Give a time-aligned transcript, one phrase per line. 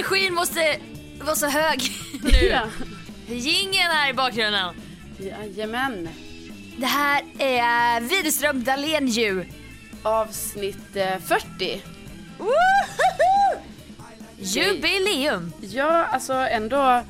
[0.00, 0.78] Energin måste
[1.20, 1.80] vara så hög
[2.22, 2.46] nu.
[2.46, 2.62] Ja.
[3.26, 4.74] Jingeln här i bakgrunden.
[5.18, 6.08] Jajamän.
[6.76, 9.44] Det här är Widerström Dahlén ju.
[10.02, 11.82] Avsnitt eh, 40.
[14.38, 15.52] Jubileum.
[15.60, 17.04] Ja, alltså ändå.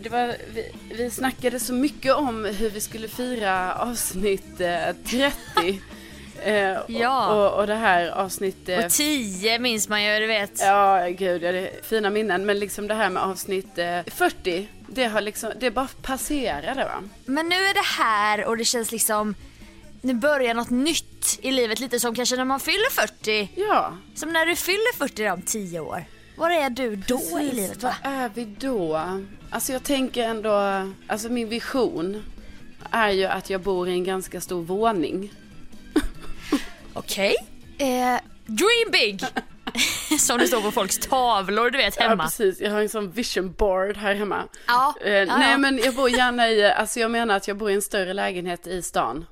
[0.00, 5.80] Det var, vi, vi snackade så mycket om hur vi skulle fira avsnitt eh, 30.
[6.42, 7.26] Eh, och- Ja.
[7.34, 8.68] Och, och det här avsnitt...
[8.68, 10.60] eh, Och 10 minns man ju, du vet.
[10.60, 12.46] Ja, gud, ja, det är fina minnen.
[12.46, 17.02] Men liksom det här med avsnitt eh, 40, det har liksom, det bara passerade va?
[17.24, 19.34] Men nu är det här och det känns liksom,
[20.00, 21.80] nu börjar något nytt i livet.
[21.80, 23.48] Lite som kanske när man fyller 40.
[23.56, 23.92] Ja.
[24.14, 26.04] Som när du fyller 40 om 10 år.
[26.36, 27.94] Var är du då i Precis, livet va?
[28.04, 29.02] Vad är vi då?
[29.50, 30.52] Alltså jag tänker ändå,
[31.08, 32.22] alltså min vision
[32.90, 35.32] är ju att jag bor i en ganska stor våning.
[36.92, 37.34] Okej.
[37.78, 39.22] Eh, dream big!
[40.20, 42.24] som det står på folks tavlor du vet Ja hemma.
[42.24, 44.42] precis, jag har en sån vision board här hemma.
[44.66, 45.58] Ja, Eh, ja, nej ja.
[45.58, 48.66] men jag bor gärna i, alltså jag menar att jag bor i en större lägenhet
[48.66, 49.26] i stan.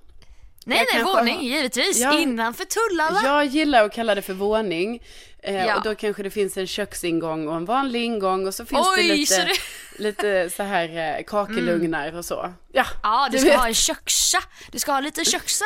[0.66, 2.00] Nej jag nej, våning har- givetvis.
[2.00, 2.18] Ja.
[2.20, 3.20] Innanför tullarna.
[3.24, 5.02] Jag gillar att kalla det för våning.
[5.42, 5.76] Eh, Ja.
[5.76, 9.02] Och då kanske det finns en köksingång och en vanlig ingång och så finns Oj,
[9.08, 9.58] det lite, så det-
[10.02, 12.52] lite så här eh, kakelugnar och så.
[12.72, 13.58] Ja, Ja, du du ska vet.
[13.58, 14.38] ha en köksa.
[14.72, 15.64] Du ska ha lite köksa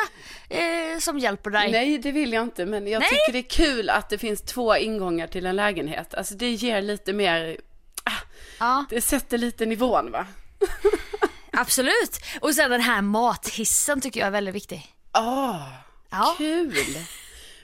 [0.49, 1.71] eh, som hjälper dig.
[1.71, 3.09] Nej, det vill jag inte, men jag Nej.
[3.09, 6.13] tycker det är kul att det finns två ingångar till en lägenhet.
[6.13, 7.57] Alltså det ger lite mer,
[8.59, 10.25] Ja, det sätter lite nivån va?
[11.51, 12.19] absolut.
[12.41, 14.95] Och sen den här mathissen tycker jag är väldigt viktig.
[15.11, 15.57] Ah,
[16.09, 16.35] Ja.
[16.37, 16.75] kul!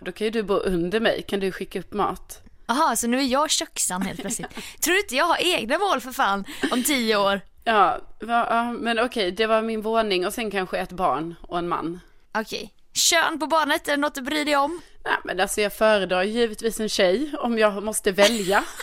[0.02, 2.42] Då kan ju du bo under mig, kan du skicka upp mat?
[2.68, 4.48] Jaha, så nu är jag köksan helt plötsligt.
[4.82, 7.42] Tror du inte jag har egna mål för fan om tio år?
[7.64, 11.68] Ja, va, men okej, det var min våning och sen kanske ett barn och en
[11.68, 12.00] man.
[12.34, 12.74] Okej.
[12.94, 14.82] Kön på barnet, är det något du bryr dig om?
[15.06, 18.64] Nej, men alltså jag föredrar givetvis en tjej om jag måste välja.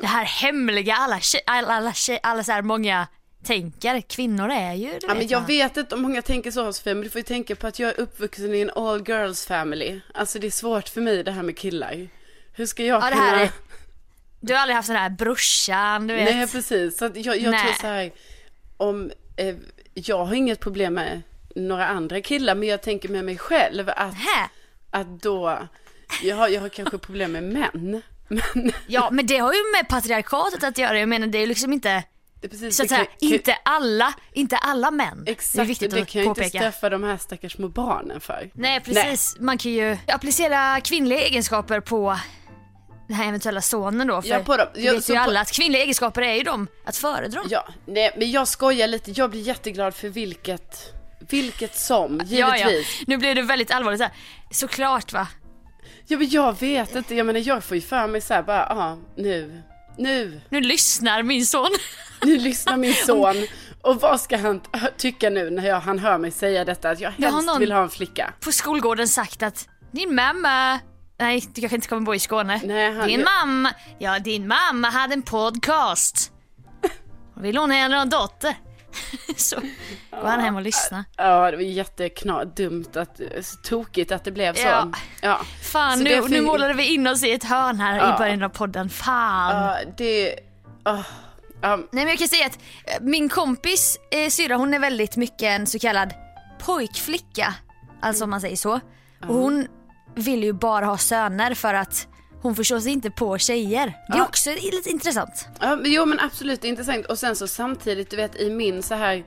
[0.00, 3.06] Det här hemliga, alla, tjej, alla, alla, tjej, alla så här många
[3.44, 5.46] tänker, kvinnor är ju, ja, men jag va?
[5.46, 7.90] vet inte om många tänker så Sofia, men du får ju tänka på att jag
[7.90, 10.00] är uppvuxen i en all girls family.
[10.14, 12.08] Alltså det är svårt för mig det här med killar.
[12.52, 13.40] Hur ska jag Ja, kunna...
[13.40, 13.50] är,
[14.40, 16.34] du har aldrig haft den här brorsan, du vet.
[16.34, 16.98] Nej, precis.
[16.98, 17.62] Så att jag, jag Nej.
[17.64, 18.12] tror så här,
[18.76, 19.54] om, eh,
[19.94, 21.22] jag har inget problem med
[21.54, 24.14] några andra killar, men jag tänker med mig själv att,
[24.90, 25.58] att då,
[26.22, 28.02] jag har, jag har kanske problem med män.
[28.28, 30.98] Men Ja, men det har ju med patriarkatet att göra.
[30.98, 32.02] Jag menar, det är ju liksom inte,
[32.44, 35.24] det är precis, så att säga, kan- inte alla, inte alla män.
[35.26, 36.58] Exakt, det är viktigt det att kan jag inte påpeka.
[36.58, 38.50] straffa de här stackars små barnen för.
[38.54, 39.36] Nej, precis.
[39.40, 42.18] Man kan ju applicera kvinnliga egenskaper på
[43.08, 44.22] den här eventuella sonen då.
[44.22, 44.66] För Ja, på dem.
[44.74, 47.40] Ja, vet ju på- alla att kvinnliga egenskaper är ju de att föredra.
[47.48, 49.10] Ja, nej, men jag skojar lite.
[49.10, 50.92] Jag blir jätteglad för vilket,
[51.30, 52.96] vilket som, ja, givetvis.
[53.00, 53.04] ja.
[53.08, 54.12] Nu blev det väldigt allvarligt så här.
[54.50, 55.28] Såklart va.
[56.06, 57.14] Ja, men jag vet inte.
[57.14, 59.62] Jag menar, jag får ju för mig så här bara, ja, nu,
[59.98, 61.70] nu, Nu lyssnar min son.
[62.24, 63.46] nu lyssnar min son.
[63.82, 64.60] Och vad ska han
[64.96, 66.90] tycka nu när jag, han hör mig säga detta?
[66.90, 68.32] Att jag Jag helst någon- vill ha en flicka.
[68.40, 70.80] På skolgården sagt att din mamma
[71.18, 72.60] Nej, du kanske inte kommer bo i Skåne.
[72.64, 76.32] Nej, han- din mamma, ja din mamma hade en podcast.
[77.40, 78.54] Vill hon henne en dotter.
[79.36, 79.56] Så
[80.10, 81.04] går han hem och lyssnar.
[81.16, 83.20] Ja, det var jättekna, dumt att,
[83.64, 84.66] tokigt att det blev så.
[84.66, 84.88] Ja.
[85.22, 85.40] ja.
[85.62, 88.14] Fan, Så nu, för- nu målade vi in oss i ett hörn här Ja.
[88.14, 88.90] i början av podden.
[88.90, 89.56] Fan.
[89.56, 90.34] Ja, det,
[90.82, 91.02] ah,
[91.62, 95.16] ja, Nej men jag kan säga att eh, min kompis eh, syrra hon är väldigt
[95.16, 96.14] mycket en så kallad
[96.58, 97.54] pojkflicka.
[98.02, 98.72] Alltså om man säger så.
[99.28, 99.66] Och hon
[100.14, 102.08] vill ju bara ha söner för att
[102.44, 103.86] hon förstår sig inte på tjejer.
[104.08, 104.24] Det är Ja.
[104.24, 105.48] också lite intressant.
[105.60, 107.06] Ja, men jo men absolut intressant.
[107.06, 109.24] Och sen så samtidigt, du vet i min så här.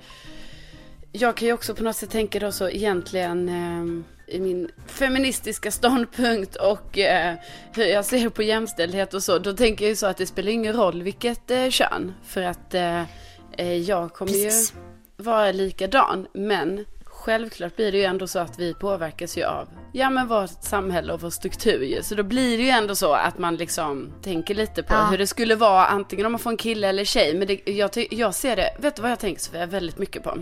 [1.11, 5.71] Jag kan ju också på något sätt tänka då så egentligen eh, i min feministiska
[5.71, 7.35] ståndpunkt och eh,
[7.75, 9.39] hur jag ser på jämställdhet och så.
[9.39, 12.13] Då tänker jag ju så att det spelar ingen roll vilket eh, kön.
[12.25, 13.01] För att eh,
[13.57, 14.73] eh, jag kommer Precis.
[15.17, 16.27] ju vara likadan.
[16.33, 16.85] Men
[17.27, 21.13] självklart blir det ju ändå så att vi påverkas ju av ja men vårt samhälle
[21.13, 22.03] och vår struktur ju.
[22.03, 25.05] Så då blir det ju ändå så att man liksom tänker lite på Ja.
[25.11, 27.33] hur det skulle vara antingen om man får en kille eller tjej.
[27.37, 30.37] Men det, jag, jag ser det, vet du vad jag tänker Sofia, väldigt mycket på?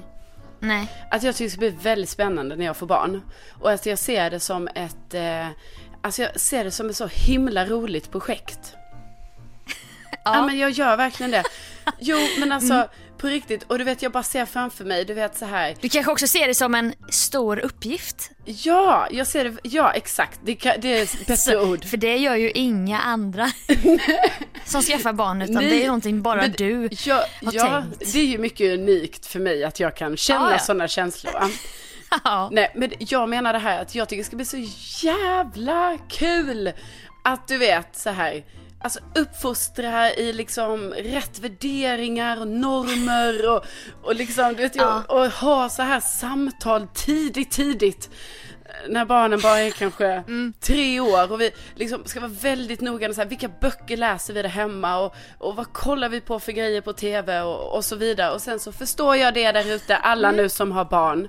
[0.60, 0.88] Nej.
[1.12, 3.22] Att jag tycker det ska bli väldigt spännande när jag får barn.
[3.62, 5.48] Och att jag ser det som ett, eh,
[6.02, 8.74] alltså jag ser det som ett så himla roligt projekt.
[10.28, 11.44] Ja, men jag gör verkligen det.
[12.00, 12.88] Jo men alltså
[13.18, 15.76] på riktigt, och du vet jag bara ser framför mig, du vet så här.
[15.82, 18.32] Du kanske också ser det som en stor uppgift.
[18.46, 21.86] Ja, jag ser det, ja exakt, det, det är bättre ord.
[21.86, 23.52] För det gör ju inga andra
[24.66, 28.14] som skaffar barn utan Nej, det är någonting bara men du ja, har ja, tänkt.
[28.14, 30.60] det är ju mycket unikt för mig att jag kan känna Ja, ja.
[30.60, 31.34] sådana känslor.
[32.24, 32.50] Ja.
[32.52, 34.58] Nej, men jag menar det här att jag tycker det ska bli så
[35.08, 36.72] jävla kul
[37.24, 38.44] att du vet så här
[38.86, 43.66] alltså uppfostra i liksom rätt värderingar och normer och,
[44.04, 45.04] och liksom, du vet, Ja.
[45.08, 48.10] och, och ha så här samtal tidigt, tidigt.
[48.90, 50.54] När barnen bara är kanske Mm.
[50.60, 54.34] tre år och vi liksom ska vara väldigt noga med så här, vilka böcker läser
[54.34, 57.86] vi där hemma och, och vad kollar vi på för grejer på tv och, och
[57.86, 58.32] så vidare.
[58.34, 61.28] Och sen så förstår jag det där ute, alla nu som har barn,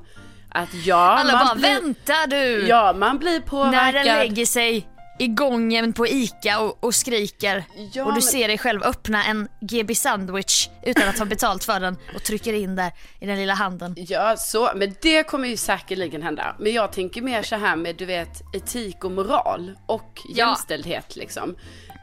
[0.50, 1.18] att ja, Mm.
[1.26, 2.66] Alla man bara blir, vänta du!
[2.68, 3.94] ja, man blir När påverkad.
[4.06, 8.48] den lägger sig i gången på ICA och, och skriker Ja, och du men- ser
[8.48, 12.76] dig själv öppna en GB sandwich utan att ha betalt för den och trycker in
[12.76, 13.94] där i den lilla handen.
[13.98, 16.56] Ja, så, men det kommer ju säkerligen hända.
[16.58, 20.46] Men jag tänker mer så här med, du vet, etik och moral och Ja.
[20.46, 21.56] jämställdhet liksom.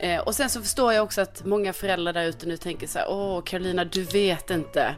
[0.04, 3.00] Eh, och sen så förstår jag också att många föräldrar där ute nu tänker så
[3.00, 4.96] här, åh Carolina, du vet inte.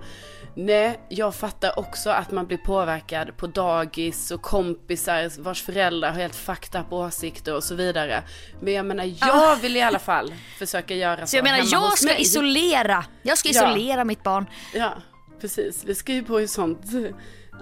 [0.57, 6.19] Nej, jag fattar också att man blir påverkad på dagis och kompisar vars föräldrar har
[6.21, 8.23] helt fucked up åsikter och så vidare.
[8.61, 11.27] Men jag menar, jag vill i alla fall försöka göra så, Ah.
[11.27, 12.21] Så jag menar jag ska mig.
[12.21, 13.69] isolera, jag ska Ja.
[13.71, 14.45] isolera mitt barn.
[14.73, 14.93] Ja,
[15.41, 15.83] precis.
[15.85, 16.81] Vi ska ju bo i sånt,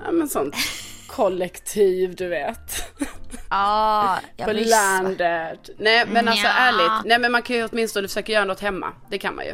[0.06, 0.56] ja men sånt
[1.16, 2.84] kollektiv, du vet.
[3.50, 5.70] Ja, jag På landet.
[5.78, 6.54] Nej men alltså Nja.
[6.54, 8.94] ärligt, nej men man kan ju åtminstone försöka göra något hemma.
[9.10, 9.52] Det kan man ju.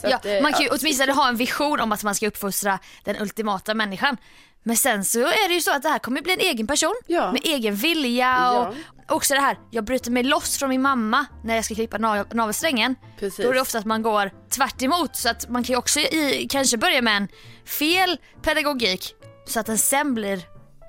[0.00, 0.76] Så Ja, att, eh, man kan ju ja.
[0.80, 4.16] åtminstone ha en vision om att man ska uppfostra den ultimata människan.
[4.62, 6.94] Men sen så är det ju så att det här kommer bli en egen person
[7.06, 7.32] Ja.
[7.32, 8.74] med egen vilja och
[9.16, 12.34] också det här, jag bryter mig loss från min mamma när jag ska klippa nav-
[12.34, 12.94] navelsträngen.
[13.18, 13.44] Precis.
[13.44, 16.00] Då är det ofta att man går tvärt emot så att man kan ju också
[16.00, 17.28] i, kanske börja med en
[17.66, 19.14] fel pedagogik
[19.46, 20.40] så att den sen blir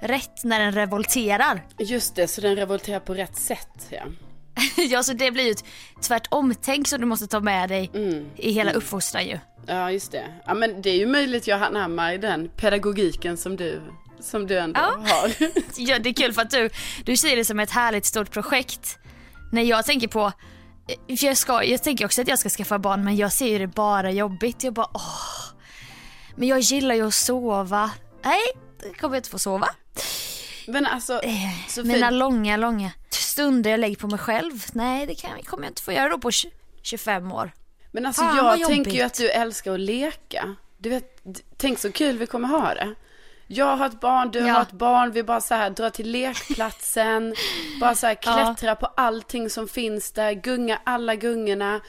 [0.02, 1.62] rätt när den revolterar.
[1.78, 3.88] Just det, så den revolterar på rätt sätt.
[3.90, 4.04] Ja.
[4.90, 5.64] ja, så det blir ju ett
[6.02, 8.26] tvärtomtänk som du måste ta med dig Mm.
[8.36, 9.40] i hela uppfostran ju.
[9.68, 10.24] ja, just det.
[10.46, 13.82] Ja men det är ju möjligt jag anammar den pedagogiken som du,
[14.20, 14.98] som du ändå Ja.
[15.14, 15.32] har.
[15.78, 16.70] Ja, det är kul för att du,
[17.06, 18.98] du ser det som ett härligt stort projekt.
[19.52, 20.32] När jag tänker på,
[21.08, 23.58] för jag, ska, jag tänker också att jag ska skaffa barn men jag ser ju
[23.60, 24.64] det bara jobbigt.
[24.64, 25.54] Jag bara åh.
[26.36, 27.92] Men jag gillar ju att sova.
[28.26, 28.40] Nej,
[29.00, 29.68] kommer jag inte få sova.
[30.68, 31.22] Men alltså,
[31.68, 34.66] Sofie, Mina långa, långa stunder jag lägger på mig själv.
[34.74, 36.52] Nej, det kan, kommer jag inte få göra då på 20,
[36.82, 37.52] 25 år.
[37.92, 40.56] Men alltså Fan, jag tänker ju att du älskar att leka.
[40.78, 41.22] Du vet,
[41.58, 42.96] tänk så kul vi kommer ha det.
[43.48, 44.54] Jag har ett barn, du Ja.
[44.54, 47.36] har ett barn, vi bara så här drar till lekplatsen,
[47.82, 51.82] bara så här klättra på allting som finns där, gunga alla gungorna.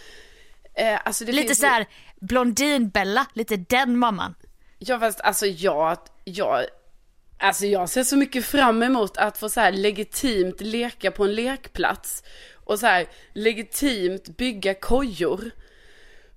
[0.74, 1.86] Eh, alltså Lite finns så här
[2.20, 4.34] Blondinbella, lite den mamman.
[4.78, 6.64] Ja fast alltså jag, jag,
[7.38, 11.34] alltså jag ser så mycket fram emot att få så här legitimt leka på en
[11.34, 12.22] lekplats.
[12.64, 15.50] Och så här legitimt bygga kojor.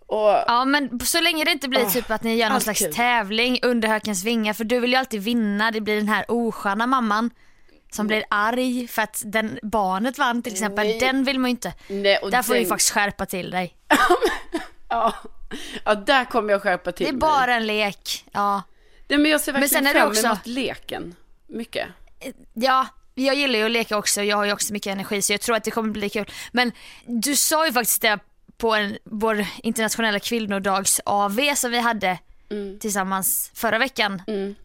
[0.07, 2.79] Och Ja men så länge det inte blir Åh, typ att ni gör någon slags
[2.79, 2.93] kul.
[2.93, 6.87] tävling under hökens vingar för du vill ju alltid vinna, det blir den här osköna
[6.87, 7.29] mamman
[7.91, 10.99] som blir arg för att den, barnet vann till exempel, Nej.
[10.99, 11.73] den vill man ju inte.
[11.87, 13.75] Nej, och Där får du den- faktiskt skärpa till dig.
[14.89, 15.13] Ja,
[15.85, 17.19] ja där kommer jag skärpa till Det är mig.
[17.19, 18.61] bara en lek, ja.
[19.11, 21.15] Nej, men jag ser Men verkligen sen är det fram också- emot leken.
[21.47, 21.87] Mycket.
[22.53, 25.41] Ja, jag gillar ju att leka också, jag har ju också mycket energi så jag
[25.41, 26.31] tror att det kommer bli kul.
[26.51, 26.71] Men
[27.05, 28.19] du sa ju faktiskt det
[28.57, 32.19] på en, vår internationella kvinnodags AV som vi hade
[32.79, 34.21] tillsammans förra veckan.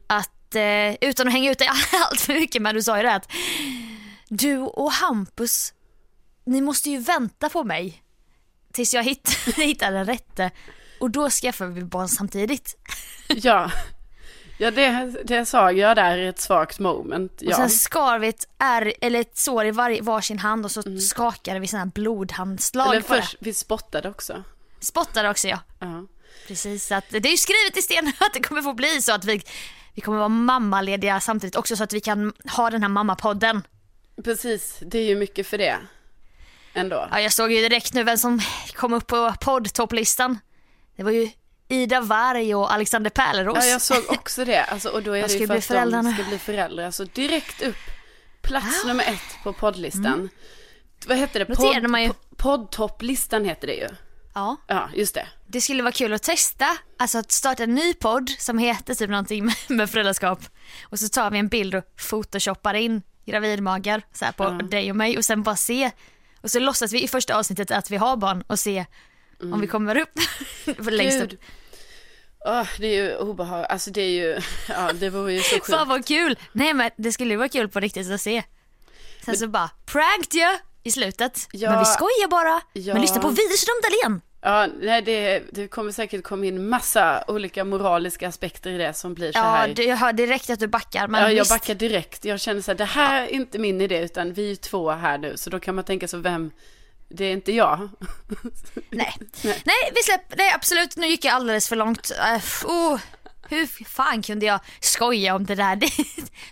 [0.07, 1.69] Att, eh, utan att hänga ut dig
[2.11, 3.33] allt för mycket, men du sa ju det att
[4.29, 5.73] du och Hampus,
[6.45, 8.03] ni måste ju vänta på mig
[8.73, 10.51] tills jag hittar, hittar den rätte
[11.01, 12.77] och då skaffar vi barn samtidigt.
[13.29, 13.71] Ja,
[14.59, 17.33] ja det, det sa jag där i ett svagt moment.
[17.43, 17.57] Och Ja.
[17.57, 21.61] sen skar vi ett, ärr, eller ett sår i varje, varsin hand och så skakade
[21.61, 23.23] vi sådana här blodhandslag Eller på det.
[23.23, 24.45] först, vi spottade också.
[24.81, 25.59] Spottade också ja.
[25.81, 26.07] Ja.
[26.49, 29.25] Precis, att det är ju skrivet i sten att det kommer få bli så att
[29.25, 29.43] vi,
[29.95, 33.63] vi kommer vara mammalediga samtidigt också så att vi kan ha den här mammapodden.
[34.25, 35.77] Precis, det är ju mycket för det.
[36.75, 37.09] Ändå.
[37.11, 38.41] Ja, jag såg ju direkt nu vem som
[38.75, 40.39] kom upp på poddtopplistan.
[40.97, 41.31] Det var ju
[41.69, 43.59] Ida Warg och Alexander Pärleros.
[43.61, 44.65] Ja, jag såg också det.
[44.65, 46.85] Alltså, och då är Jag det ju för att föräldrar de ska bli föräldrar.
[46.85, 47.77] Alltså direkt upp.
[48.43, 50.29] Plats nummer ett på poddlistan.
[51.07, 51.59] Vad heter det?
[51.77, 51.91] Mm.
[51.91, 52.09] man ju.
[52.09, 53.89] po- Poddtopplistan heter det ju.
[54.35, 54.57] ja.
[54.67, 55.27] Ja, just det.
[55.47, 56.67] Det skulle vara kul att testa,
[56.99, 60.41] alltså att starta en ny podd som heter typ någonting med, föräldraskap.
[60.85, 64.51] Och så tar vi en bild och photoshoppar in gravidmagar så här på Ja.
[64.51, 65.91] dig och mig och sen bara se.
[66.41, 68.87] Och så låtsas vi i första avsnittet att vi har barn och se
[69.43, 70.19] om vi kommer upp
[70.91, 71.41] längst upp.
[72.47, 73.71] Åh, det är ju obehagligt.
[73.71, 75.71] Alltså det är ju, ja det vore ju så sjukt.
[75.71, 76.39] Fan vad kul!
[76.53, 78.43] Nej men det skulle ju vara kul på riktigt att se.
[79.25, 81.49] Sen så bara pranked ju i slutet.
[81.53, 81.71] Ja.
[81.71, 82.61] Men vi skojar bara.
[82.73, 82.93] Ja.
[82.95, 84.21] Men lyssna på Widerström Dahlén.
[84.41, 89.15] Ja, nej det, det kommer säkert komma in massa olika moraliska aspekter i det som
[89.15, 89.69] blir så Ja, här.
[89.69, 91.51] du, jag hör direkt att du backar men ja, jag visst.
[91.51, 92.25] backar direkt.
[92.25, 95.19] Jag känner så här, det här är inte min idé utan vi är två här
[95.19, 95.37] nu.
[95.37, 96.51] Så då kan man tänka så vem,
[97.17, 97.89] det är inte jag.
[98.91, 99.15] Nej.
[99.43, 100.97] Nej, vi släpper det absolut.
[100.97, 102.11] Nu gick jag alldeles för långt.
[102.11, 103.01] Uh, oh,
[103.49, 105.79] hur fan kunde jag skoja om det där?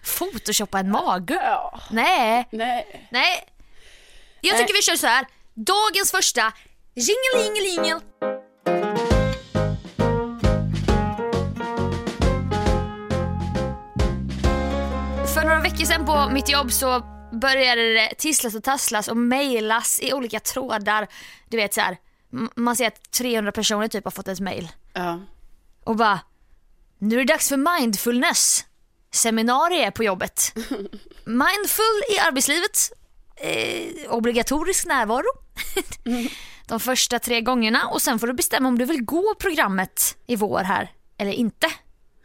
[0.19, 1.35] Photoshoppa en mage?
[1.35, 1.81] Ja.
[1.91, 3.09] Nej, Nej.
[3.11, 3.45] nej.
[4.41, 5.27] Jag tycker vi kör så här.
[5.55, 6.53] Dagens första
[6.95, 8.01] jingelingelingel.
[15.35, 20.01] För några veckor sedan på mitt jobb så började det tisslas och tasslas och mejlas
[20.03, 21.09] i olika trådar.
[21.49, 21.97] Du vet så här,
[22.55, 25.21] man ser att 300 personer typ har fått ett mejl Ja.
[25.85, 26.21] och bara
[26.99, 28.65] nu är det dags för mindfulness
[29.13, 30.53] seminarier på jobbet.
[31.25, 32.93] Mindful i arbetslivet,
[33.37, 35.27] eh, obligatorisk närvaro
[36.67, 40.37] de första tre gångerna och sen får du bestämma om du vill gå programmet i
[40.37, 41.67] vår här eller inte.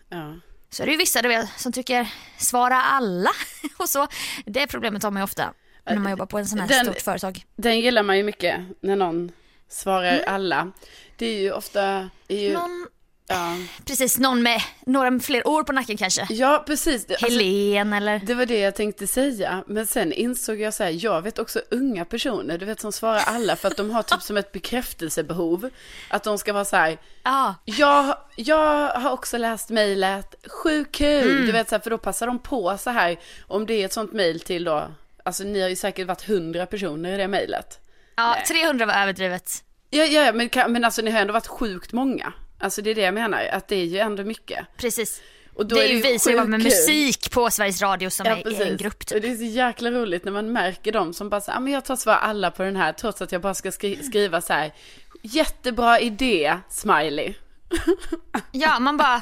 [0.09, 0.33] Ja.
[0.69, 3.29] Så är det ju vissa du vet, som tycker svara alla
[3.77, 4.07] och så.
[4.45, 5.53] Det problemet har man ju ofta
[5.85, 7.45] när man jobbar på en sån här Den- stort företag.
[7.55, 9.31] Den gillar man ju mycket när någon
[9.69, 10.71] svarar alla.
[11.17, 12.09] Det är ju ofta...
[12.27, 12.87] Är ju, Någon,
[13.29, 13.55] ja.
[13.85, 16.27] precis, någon med några fler år på nacken kanske.
[16.29, 17.05] ja, precis.
[17.09, 18.19] Alltså, Helen eller...
[18.19, 19.63] det var det jag tänkte säga.
[19.67, 23.21] Men sen insåg jag så här, jag vet också unga personer, du vet som svarar
[23.25, 25.69] alla för att de har typ som ett bekräftelsebehov.
[26.09, 31.31] Att de ska vara så här, Ja, Jag, jag har också läst mejlet, sjukt kul,
[31.31, 31.45] Mm.
[31.45, 33.93] du vet så här, för då passar de på så här, om det är ett
[33.93, 34.87] sånt mejl till då,
[35.25, 37.79] alltså ni har ju säkert varit hundra personer i det mejlet.
[38.15, 39.63] ja 300 var överdrivet.
[39.89, 42.33] Ja, ja, men, men alltså ni har ändå varit sjukt många.
[42.59, 44.65] Alltså det är det jag menar, att det är ju ändå mycket.
[44.77, 45.21] Precis.
[45.53, 48.31] Och då det är ju vi som jobbar med musik på Sveriges Radio som Ja,
[48.31, 48.59] är, är precis.
[48.61, 49.05] en grupp.
[49.05, 49.15] Typ.
[49.15, 51.73] Och det är så jäkla roligt när man märker dem som bara så, ah, men
[51.73, 54.53] jag tar svar alla på den här, trots att jag bara ska skri- skriva så
[54.53, 54.73] här,
[55.21, 57.33] jättebra idé, smiley.
[58.51, 59.21] Ja, man bara,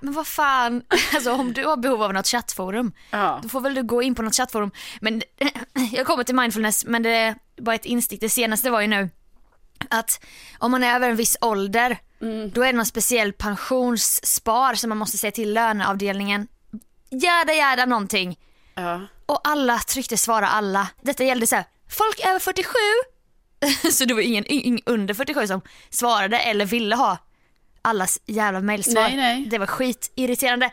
[0.00, 0.82] men vad fan,
[1.14, 3.40] alltså om du har behov av något chattforum, Ja.
[3.42, 4.70] då får väl du gå in på något chattforum.
[5.00, 5.22] Men
[5.92, 8.20] jag kommer till mindfulness, men det är bara ett instick.
[8.20, 9.10] Det senaste var ju nu
[9.90, 10.24] att
[10.58, 11.98] om man är över en viss ålder,
[12.52, 16.48] då är det någon speciell pensionsspar som man måste säga till löneavdelningen.
[17.10, 18.38] Jäda jäda någonting.
[18.74, 19.00] Ja.
[19.26, 20.88] Och alla tryckte svara alla.
[21.02, 22.72] Detta gällde så här, folk över 47.
[23.92, 25.60] så det var ingen yng under 47 som
[25.90, 27.18] svarade eller ville ha
[27.82, 29.50] allas jävla mejlsvar.
[29.50, 30.70] Det var skitirriterande.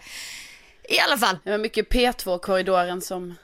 [0.89, 3.35] I alla fall, Det var mycket P2-korridoren som...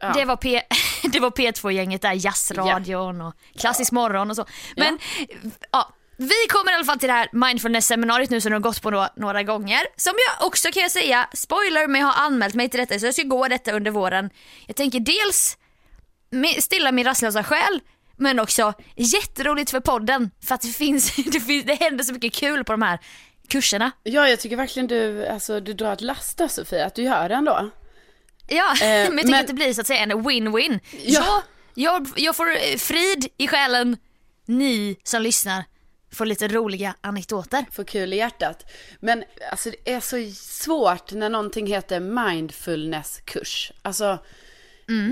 [0.00, 0.12] Ja.
[0.14, 0.62] det var, P-
[1.12, 4.46] det var P2-gänget där, jazzradion och klassisk morgon och så.
[4.76, 4.98] Men
[5.70, 5.92] ja.
[6.22, 8.90] Vi kommer i alla fall till det här mindfulness-seminariet nu som du har gått på
[8.90, 9.80] då, några gånger.
[9.96, 13.06] Som jag också kan jag säga, spoiler, men jag har anmält mig till detta så
[13.06, 14.30] jag ska gå detta under våren.
[14.66, 15.56] Jag tänker dels
[16.60, 17.80] stilla min rastlösa själ,
[18.16, 22.32] men också jätteroligt för podden för att det finns, det finns, det händer så mycket
[22.34, 22.98] kul på de här
[23.48, 23.90] kurserna.
[24.02, 27.28] Ja, jag tycker verkligen du, alltså, du drar ett last där Sofia, att du gör
[27.28, 27.70] det ändå.
[28.48, 30.80] Ja, men jag tycker men- att det blir så att säga en win-win.
[30.92, 31.20] Ja.
[31.24, 31.42] Ja,
[31.74, 33.96] jag, jag får eh, frid i själen,
[34.46, 35.64] ni som lyssnar
[36.12, 37.64] får lite roliga anekdoter.
[37.72, 38.70] Får kul i hjärtat.
[39.00, 43.72] Men alltså det är så svårt när någonting heter mindfulnesskurs.
[43.82, 44.18] Alltså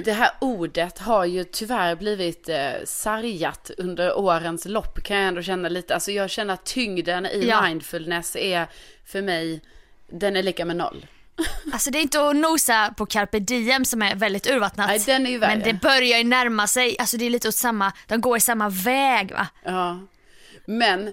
[0.04, 5.42] det här ordet har ju tyvärr blivit eh, sargat under årens lopp kan jag ändå
[5.42, 5.94] känna lite.
[5.94, 7.62] Alltså jag känner att tyngden i Ja.
[7.62, 8.66] mindfulness är
[9.06, 9.60] för mig,
[10.10, 11.06] den är lika med noll.
[11.72, 14.86] Alltså det är inte att nosa på carpe diem som är väldigt urvattnat.
[14.88, 15.50] Nej, den är ju värre.
[15.56, 18.40] men det börjar ju närma sig, alltså det är lite åt samma, de går i
[18.40, 19.46] samma väg va.
[19.64, 19.98] Ja.
[20.70, 21.12] Men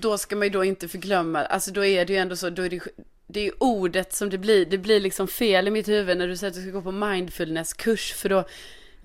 [0.00, 2.62] då ska man ju då inte förglömma, alltså då är det ju ändå så, då
[2.62, 2.80] är det,
[3.26, 6.36] det är ordet som det blir, det blir liksom fel i mitt huvud när du
[6.36, 8.44] säger att du ska gå på mindfulnesskurs för då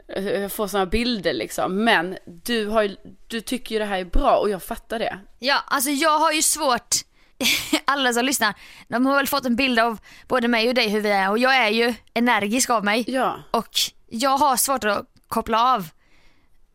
[0.07, 1.83] eh, jag får sådana bilder liksom.
[1.83, 2.95] Men du, har ju,
[3.27, 5.19] du tycker ju det här är bra och jag fattar det.
[5.39, 6.95] Ja, alltså jag har ju svårt,
[7.85, 8.53] alla som lyssnar,
[8.87, 11.37] de har väl fått en bild av både mig och dig hur vi är och
[11.37, 13.03] jag är ju energisk av mig.
[13.07, 15.89] Ja, Och jag har svårt att koppla av.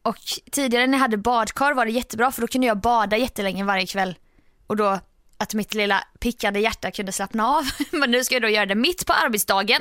[0.02, 0.18] Och
[0.52, 3.86] tidigare när jag hade badkar var det jättebra för då kunde jag bada jättelänge varje
[3.86, 4.14] kväll.
[4.66, 5.00] Och då
[5.38, 7.64] att mitt lilla pickande hjärta kunde slappna av.
[7.90, 9.80] Men nu ska jag då göra det mitt på arbetsdagen.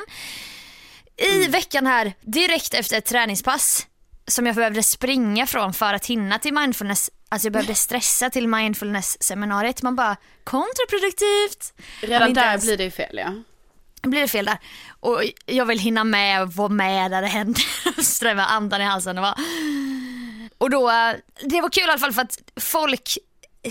[1.17, 3.87] I veckan här, direkt efter ett träningspass
[4.27, 7.09] som jag behövde springa från för att hinna till mindfulness.
[7.29, 9.81] Alltså jag behövde stressa till mindfulness-seminariet.
[9.81, 11.73] Man bara kontraproduktivt.
[12.01, 13.33] Redan där ens- blir det ju fel ja.
[14.09, 14.57] blir det fel där.
[14.99, 17.63] Och jag vill hinna med och vara med där det händer.
[18.03, 19.35] Sträva andan i halsen och bara...
[20.61, 20.87] Och då,
[21.43, 23.17] det var kul i alla fall för att folk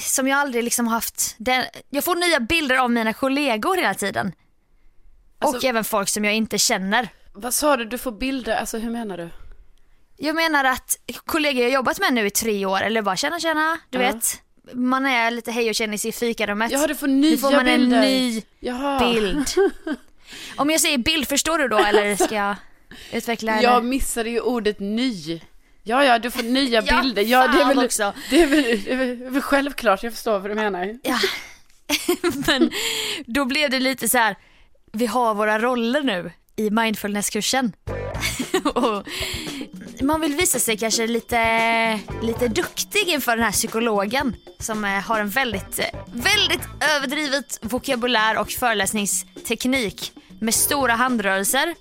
[0.00, 4.32] som jag aldrig liksom haft, den, jag får nya bilder av mina kollegor hela tiden.
[5.38, 7.08] och Alltså- även folk som jag inte känner.
[7.32, 9.28] Vad sa du, du får bilder, alltså hur menar du?
[10.16, 13.78] Jag menar att kollegor jag jobbat med nu i tre år, eller bara tjena tjena,
[13.90, 14.12] du Ja.
[14.12, 14.42] vet.
[14.74, 16.72] Man är lite hej och kännis i fikarummet.
[16.72, 18.00] Ja, du får nu nya får man en bilder.
[18.00, 19.12] ny Jaha.
[19.12, 19.48] bild.
[20.56, 22.56] Om jag säger bild, förstår du då eller ska jag
[23.12, 23.52] utveckla?
[23.52, 23.62] Eller?
[23.62, 25.40] Jag missade ju ordet ny.
[25.82, 27.22] Ja, ja, du får nya Ja, bilder.
[27.22, 28.12] Ja, det är, väl, också.
[28.30, 30.98] det, är väl, det är väl självklart, jag förstår vad du menar.
[31.02, 31.18] Ja.
[32.46, 32.70] Men
[33.26, 34.36] då blev det lite så här,
[34.92, 37.72] vi har våra roller nu i mindfulnesskursen.
[38.64, 39.06] Och
[40.02, 45.20] man vill visa sig kanske lite, lite duktig inför den här psykologen som eh, har
[45.20, 45.80] en väldigt,
[46.12, 51.74] väldigt överdrivet vokabulär och föreläsningsteknik med stora handrörelser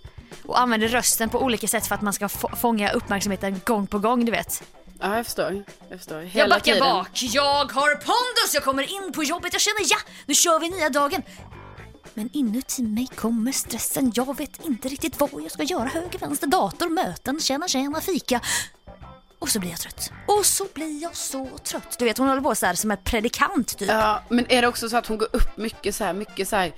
[0.46, 4.00] och använder rösten på olika sätt för att man ska få- fånga uppmärksamheten gång på
[4.00, 4.64] gång du vet.
[5.02, 5.64] Ja, jag förstår.
[5.90, 6.22] Jag förstår.
[6.22, 6.80] Hela Jag backar tiden.
[6.80, 10.70] bak, jag har pondus, jag kommer in på jobbet, jag känner ja, nu kör vi
[10.70, 11.24] nya dagen.
[12.14, 15.86] Men inuti mig kommer stressen, jag vet inte riktigt vad jag ska göra.
[15.88, 18.42] Höger, vänster, dator, möten, tjena, tjena, fika.
[19.40, 20.12] Och så blir jag trött.
[20.28, 21.96] Och så blir jag så trött.
[22.00, 23.88] Du vet hon håller på så här som en predikant typ.
[23.90, 26.56] Ja, men är det också så att hon går upp mycket så här, mycket så
[26.56, 26.72] här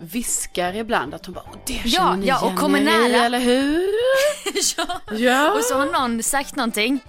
[0.00, 2.82] viskar ibland att hon bara, "Åh, det känner Ja, ni ja, och igen kommer er
[2.82, 3.24] i, nära.
[3.24, 3.86] eller hur?
[4.76, 5.00] ja.
[5.16, 5.52] Ja.
[5.54, 7.00] Och så har någon sagt någonting,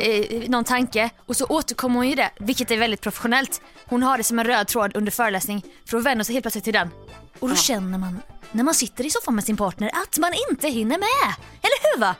[0.00, 3.60] eh, någon tanke och så återkommer hon ju det, vilket är väldigt professionellt.
[3.86, 6.64] Hon har det som en röd tråd under föreläsning för att vända sig helt plötsligt
[6.64, 6.90] till den.
[7.38, 8.22] Och då känner man,
[8.52, 11.34] när man sitter i soffan med sin partner, att man inte hinner med.
[11.62, 12.14] Eller hur va?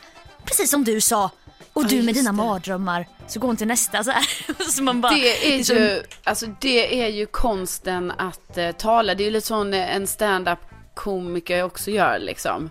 [0.44, 1.30] Precis som du sa.
[1.72, 2.36] Och Ja, du med dina det.
[2.36, 3.06] mardrömmar.
[3.28, 4.26] Så går hon till nästa så här.
[4.70, 9.14] så man bara, Det är liksom- ju, alltså det är ju konsten att eh, tala.
[9.14, 10.58] Det är ju lite sån en stand-up
[10.94, 12.70] komiker också gör liksom.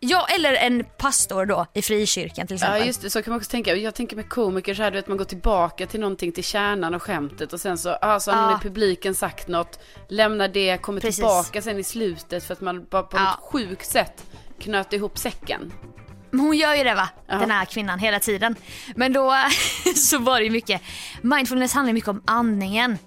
[0.00, 2.80] Ja, eller en pastor då i frikyrkan till exempel.
[2.80, 3.74] Ja just det, så kan man också tänka.
[3.76, 6.94] Jag tänker med komiker så här, du vet man går tillbaka till någonting, till kärnan
[6.94, 8.58] och skämtet och sen så, ah, så har någon Ja.
[8.58, 9.78] i publiken sagt något,
[10.08, 11.16] lämnar det, kommer Precis.
[11.16, 13.24] tillbaka sen i slutet för att man bara på Ja.
[13.24, 14.24] något sjukt sätt
[14.58, 15.72] knöt ihop säcken.
[16.32, 17.34] Hon gör ju det va, Ja.
[17.38, 18.54] den här kvinnan hela tiden.
[18.96, 19.34] Men då
[19.96, 20.82] så var det ju mycket,
[21.22, 22.98] mindfulness handlar mycket om andningen.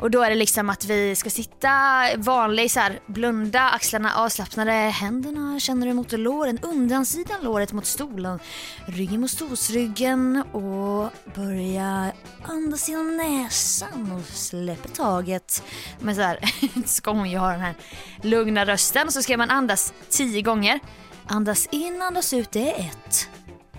[0.00, 1.70] Och då är det liksom att vi ska sitta
[2.16, 8.38] vanlig så här, blunda, axlarna avslappnade, händerna känner du mot låren, undersidan låret mot stolen,
[8.86, 12.12] ryggen mot stolsryggen och börja
[12.44, 15.62] andas genom näsan och släpper taget.
[16.00, 16.38] Men så här
[16.86, 17.74] ska hon ju ha den här
[18.22, 20.80] lugna rösten och så ska man andas tio gånger.
[21.28, 23.28] Andas in, andas ut, det är ett.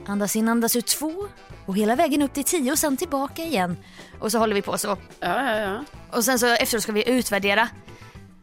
[0.07, 1.27] Andas in, andas ut två.
[1.65, 3.77] Och hela vägen upp till tio och sen tillbaka igen.
[4.19, 4.88] Och så håller vi på så.
[4.88, 4.97] Ja,
[5.43, 5.83] ja, ja.
[6.12, 7.69] Och sen så efteråt ska vi utvärdera.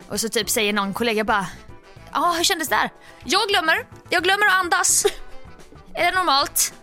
[0.09, 1.47] Och så typ säger någon kollega bara
[2.13, 2.91] Ja, hur kändes det här?
[3.25, 3.87] Jag glömmer.
[4.11, 5.05] Jag glömmer att andas.
[5.95, 6.75] är det normalt?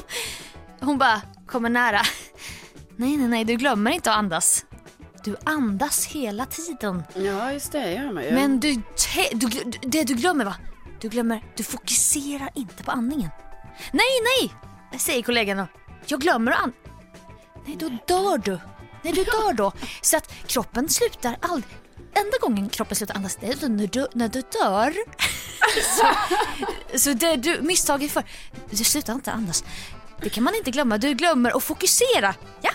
[0.80, 2.00] Hon bara kommer nära.
[2.96, 4.64] Nej, nej, nej, du glömmer inte att andas.
[5.24, 7.02] Du andas hela tiden.
[7.14, 8.32] Ja, just det gör man ju.
[8.32, 8.82] Men du,
[9.82, 10.54] det du glömmer va?
[11.04, 13.30] Du glömmer, du fokuserar inte på andningen.
[13.92, 14.52] Nej, nej,
[15.00, 15.66] säger kollegan då.
[16.06, 16.72] Jag glömmer att and-
[17.66, 18.58] Nej, då dör du.
[19.02, 19.72] Nej, du dör då.
[20.02, 21.74] Så att kroppen slutar aldrig.
[22.14, 24.94] Enda gången kroppen slutar andas det är när du, när du dör.
[25.96, 26.06] så,
[26.98, 28.22] så det du misstaget för,
[28.70, 29.64] du slutar inte andas.
[30.20, 30.98] Det kan man inte glömma.
[30.98, 32.34] Du glömmer att fokusera.
[32.62, 32.70] Ja,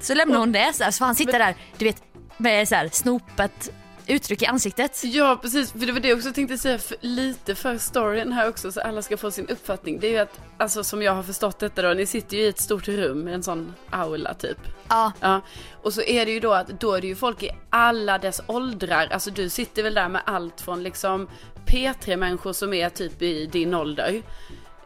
[0.00, 2.02] så lämnar hon det så, här, så han sitter där, du vet,
[2.36, 3.70] med så här snopet
[4.06, 5.04] uttryck i ansiktet.
[5.04, 5.72] Ja, precis.
[5.72, 8.80] För det var det jag också tänkte säga för, lite för storyn här också, så
[8.80, 10.00] alla ska få sin uppfattning.
[10.00, 12.48] Det är ju att, alltså som jag har förstått detta då, ni sitter ju i
[12.48, 14.58] ett stort rum, en sån aula typ.
[14.88, 15.40] Ja, Ja,
[15.82, 18.40] och så är det ju då att då är det ju folk i alla dess
[18.46, 19.08] åldrar.
[19.12, 21.28] Alltså du sitter väl där med allt från liksom
[21.66, 24.22] P3-människor som är typ i din ålder.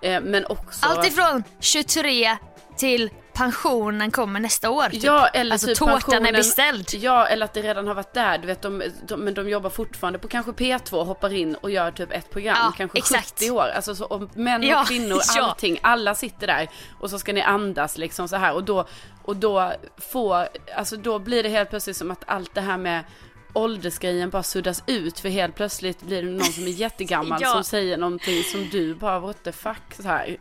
[0.03, 0.87] Eh, men också...
[0.87, 2.37] allt ifrån 23
[2.77, 4.89] till pensionen kommer nästa år.
[4.89, 5.03] Typ.
[5.03, 6.89] Ja, eller alltså typ tårtan är beställd.
[6.95, 8.39] Ja, eller att det redan har varit där.
[8.39, 11.91] Du vet, de, de, men de jobbar fortfarande på kanske P2, hoppar in och gör
[11.91, 12.57] typ ett program.
[12.61, 13.39] Ja, kanske exakt.
[13.39, 13.69] 70 år.
[13.77, 15.43] Alltså så, och män Ja, och kvinnor, ja.
[15.43, 15.79] allting.
[15.83, 16.69] Alla sitter där.
[17.01, 18.55] Och så ska ni andas liksom så här.
[18.55, 18.87] Och då,
[19.23, 19.73] och då
[20.13, 23.05] får, alltså då blir det helt plötsligt som att allt det här med
[23.53, 27.53] åldersgrejen bara suddas ut för helt plötsligt blir det någon som är jättegammal Ja.
[27.53, 30.37] som säger någonting som du bara what the fuck så här.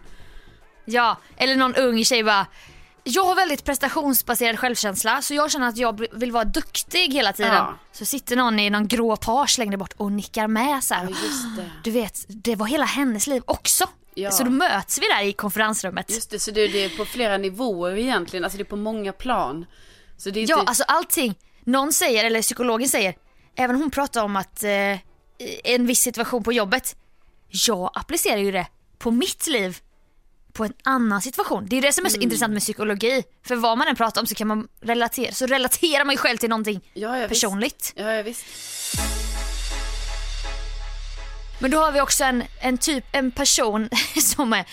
[0.86, 2.45] Ja, eller någon ung tjej bara
[3.08, 7.54] jag har väldigt prestationsbaserad självkänsla så jag känner att jag vill vara duktig hela tiden.
[7.54, 7.78] Ja.
[7.91, 11.08] Så sitter någon i någon grå page längre bort och nickar med så här.
[11.58, 11.63] Ja.
[11.84, 13.89] Du vet, det var hela hennes liv också.
[14.13, 14.32] Ja.
[14.32, 16.12] Så då möts vi där i konferensrummet.
[16.12, 18.43] Just det, så det, det är på flera nivåer egentligen.
[18.43, 19.65] Alltså det är på många plan.
[20.17, 20.52] Så det är inte...
[20.52, 21.36] Ja, alltså allting.
[21.63, 23.15] Någon säger, eller psykologen säger,
[23.56, 24.98] även hon pratar om att eh,
[25.63, 26.96] en viss situation på jobbet.
[27.50, 28.67] Jag applicerar ju det
[28.98, 29.78] på mitt liv
[30.58, 31.65] på en annan situation.
[31.67, 33.24] Det är det som är så intressant med psykologi.
[33.46, 36.38] För vad man än pratar om så kan man relatera, så relaterar man ju själv
[36.38, 37.93] till någonting Ja, ja, personligt.
[37.96, 38.46] Ja, ja, visst.
[41.60, 43.89] Men då har vi också en, en typ, en person
[44.22, 44.65] som är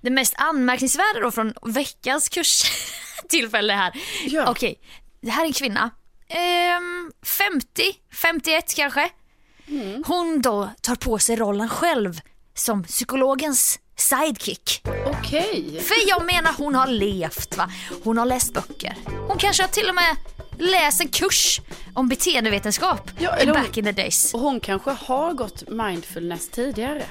[0.00, 3.92] det mest anmärkningsvärda då från veckans kurstillfälle här.
[4.26, 4.50] Ja.
[4.50, 4.80] Okej,
[5.20, 5.90] det här är en kvinna.
[6.28, 7.82] Ehm, 50,
[8.22, 9.10] 51 kanske.
[9.68, 10.04] Mm.
[10.06, 12.20] Hon då tar på sig rollen själv
[12.54, 14.82] som psykologens sidekick.
[15.26, 15.80] Okej.
[15.82, 17.70] För jag menar hon har levt va.
[18.04, 18.96] Hon har läst böcker.
[19.28, 20.16] Hon kanske har till och med
[20.58, 21.60] läst en kurs
[21.94, 24.34] om beteendevetenskap Ja, eller hon- back in the days.
[24.34, 27.02] Och hon kanske har gått mindfulness tidigare.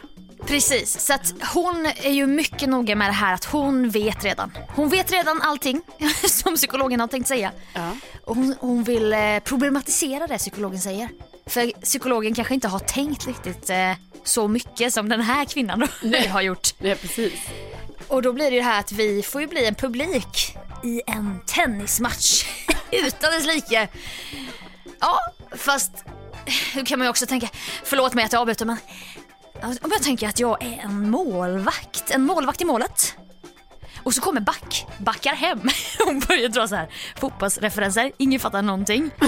[0.45, 4.51] Precis, så att hon är ju mycket noga med det här att hon vet redan.
[4.75, 5.81] Hon vet redan allting
[6.27, 7.51] som psykologen har tänkt säga.
[7.73, 7.91] Ja.
[8.25, 11.09] Och hon, hon vill eh, problematisera det psykologen säger.
[11.45, 13.91] För psykologen kanske inte har tänkt riktigt eh,
[14.23, 16.73] så mycket som den här kvinnan då har gjort.
[16.79, 17.33] Nej, precis.
[18.11, 21.01] Och då blir det ju det här att vi får ju bli en publik i
[21.07, 22.45] en tennismatch
[22.91, 23.87] utan dess like.
[24.99, 25.19] Ja,
[25.51, 25.91] fast
[26.73, 27.49] hur kan man ju också tänka,
[27.83, 28.77] förlåt mig att jag avbryter men
[29.61, 33.15] om jag tänker att jag är en målvakt, en målvakt i målet.
[34.03, 35.69] Och så kommer back, backar hem
[36.05, 39.11] hon börjar dra så här fotbollsreferenser, ingen fattar någonting.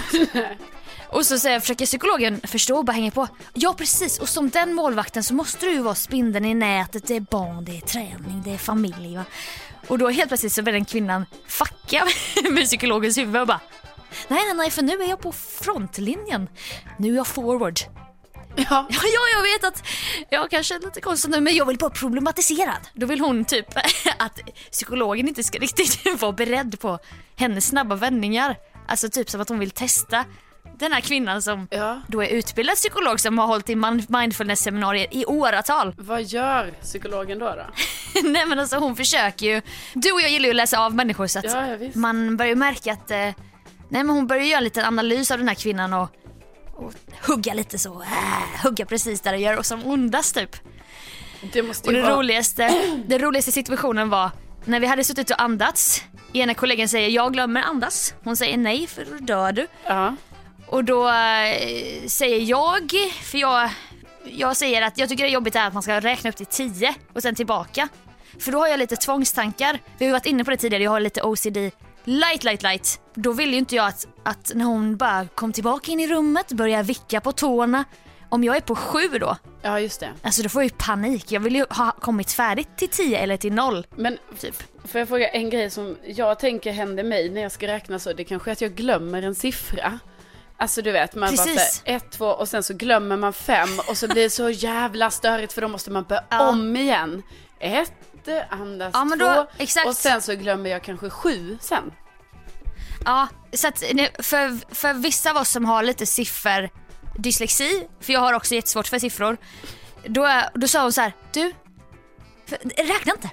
[1.14, 3.28] Och så säger, försöker psykologen förstå och bara hänger på.
[3.54, 7.16] Ja precis, och som den målvakten så måste du ju vara spindeln i nätet, det
[7.16, 9.26] är barn, det är träning, det är familj va.
[9.88, 12.08] Och då helt plötsligt så börjar den kvinnan fucka
[12.52, 13.60] med psykologens huvud och bara
[14.28, 16.50] Nej nej nej för nu är jag på frontlinjen.
[16.98, 17.80] Nu är jag forward.
[18.56, 19.88] Ja, ja jag vet att
[20.30, 22.74] jag kanske är lite konstig nu men jag vill bara problematisera.
[22.94, 23.68] Då vill hon typ
[24.18, 24.40] att
[24.72, 27.00] psykologen inte ska riktigt vara beredd på
[27.36, 28.56] hennes snabba vändningar.
[28.88, 30.26] Alltså typ som att hon vill testa
[30.80, 32.02] den här kvinnan som ja.
[32.08, 33.76] då är utbildad psykolog som har hållit i
[34.08, 35.94] mindfulness-seminarier i åratal.
[35.98, 37.46] Vad gör psykologen då?
[37.46, 37.66] då?
[38.24, 39.62] Nej men alltså hon försöker ju,
[39.94, 42.50] du och jag gillar ju att läsa av människor så att Ja, ja, man börjar
[42.50, 43.34] ju märka att, eh, nej
[43.90, 46.10] men hon börjar göra en liten analys av den här kvinnan och,
[46.74, 46.94] och
[47.28, 50.56] hugga lite så, äh, hugga precis där det gör och som ondast typ.
[51.54, 52.16] Det måste Och det vara...
[52.16, 52.70] roligaste,
[53.06, 54.32] den roligaste situationen var
[54.66, 56.04] när vi hade suttit och andats.
[56.34, 58.14] Ena kollegan säger jag glömmer andas.
[58.24, 59.68] Hon säger nej för då dör du.
[59.86, 60.16] Ja.
[60.74, 63.70] Och då eh, säger jag, för jag,
[64.24, 66.96] jag säger att jag tycker det är jobbigt att man ska räkna upp till 10
[67.14, 67.88] och sen tillbaka.
[68.40, 69.80] För då har jag lite tvångstankar.
[69.98, 71.58] Vi har varit inne på det tidigare, jag har lite OCD.
[72.04, 73.00] Light, light, light.
[73.14, 76.52] Då vill ju inte jag att, att när hon bara kom tillbaka in i rummet,
[76.52, 77.86] börjar vicka på tårna.
[78.30, 80.10] Om jag är på 7 då, ja, just det.
[80.22, 81.32] alltså då får jag ju panik.
[81.32, 83.86] Jag vill ju ha kommit färdigt till 10 eller till 0.
[83.96, 84.64] Men Typ.
[84.86, 88.14] får jag fråga en grej som jag tänker händer mig när jag ska räkna så.
[88.14, 90.00] Det kanske är att jag glömmer en siffra.
[90.64, 91.82] Alltså du vet, man bara Precis.
[91.86, 95.12] säger ett, två och sen så glömmer man fem och så blir det så jävla
[95.12, 96.50] störigt för då måste man börja Ja.
[96.50, 97.24] om igen.
[97.60, 97.92] Ett,
[98.50, 101.92] andas Ja, två då- och sen så glömmer jag kanske sju sen.
[103.06, 103.80] Ja, så att
[104.20, 106.70] för, för vissa av oss som har lite siffer
[107.18, 109.38] dyslexi, för jag har också jättesvårt för siffror.
[110.06, 111.54] Då, då sa hon så här, du,
[112.46, 112.58] för,
[112.94, 113.30] räkna inte.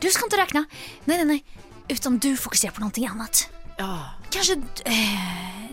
[0.00, 0.64] Du ska inte räkna.
[1.04, 1.44] Nej, nej, nej.
[1.88, 3.50] Utan du fokuserar på någonting annat.
[3.76, 3.98] Ja.
[4.30, 4.52] Kanske
[4.84, 5.67] eh,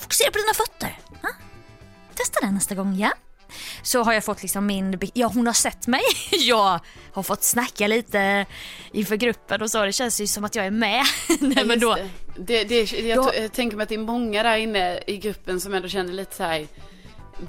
[0.00, 0.98] fokusera på dina fötter.
[1.22, 1.28] Ja?
[2.14, 3.12] Testa det nästa gång, ja.
[3.82, 6.00] Så har jag fått liksom min, ja hon har sett mig.
[6.30, 6.80] Jag
[7.12, 8.46] har fått snacka lite
[8.92, 9.84] inför gruppen och så.
[9.84, 11.04] Det känns ju som att jag är med.
[11.40, 11.96] Nej, men då,
[12.36, 15.16] Det, det, det, jag, Då- jag tänker mig att det är många där inne i
[15.16, 16.66] gruppen som ändå känner lite så här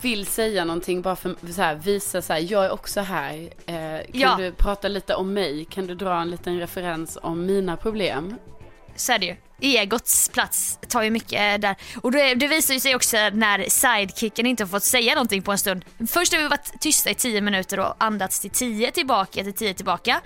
[0.01, 3.33] vill säga någonting bara för så här, visa så här, jag är också här.
[3.65, 3.75] Eh,
[4.11, 4.35] kan Ja.
[4.37, 5.65] du prata lite om mig?
[5.65, 8.35] Kan du dra en liten referens om mina problem?
[8.95, 9.35] Så är det ju.
[9.61, 11.75] Egots plats tar ju mycket eh, där.
[12.01, 15.51] Och det, det visar ju sig också när sidekicken inte har fått säga någonting på
[15.51, 15.85] en stund.
[16.07, 19.73] Först har vi varit tysta i 10 minuter och andats till 10 tillbaka, till 10
[19.73, 20.21] tillbaka.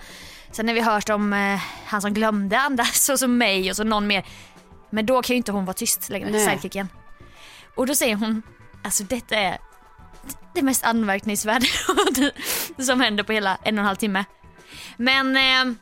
[0.52, 3.84] Sen har vi hört om eh, han som glömde andas och så mig och så
[3.84, 4.24] någon mer.
[4.90, 6.46] Men då kan ju inte hon vara tyst längre, Nej.
[6.46, 6.88] sidekicken.
[7.74, 8.42] Och då säger hon,
[8.82, 9.58] alltså detta är
[10.54, 11.66] det mest anmärkningsvärda
[12.78, 14.24] som händer på hela en och en halv timme.
[14.96, 15.74] Men eh,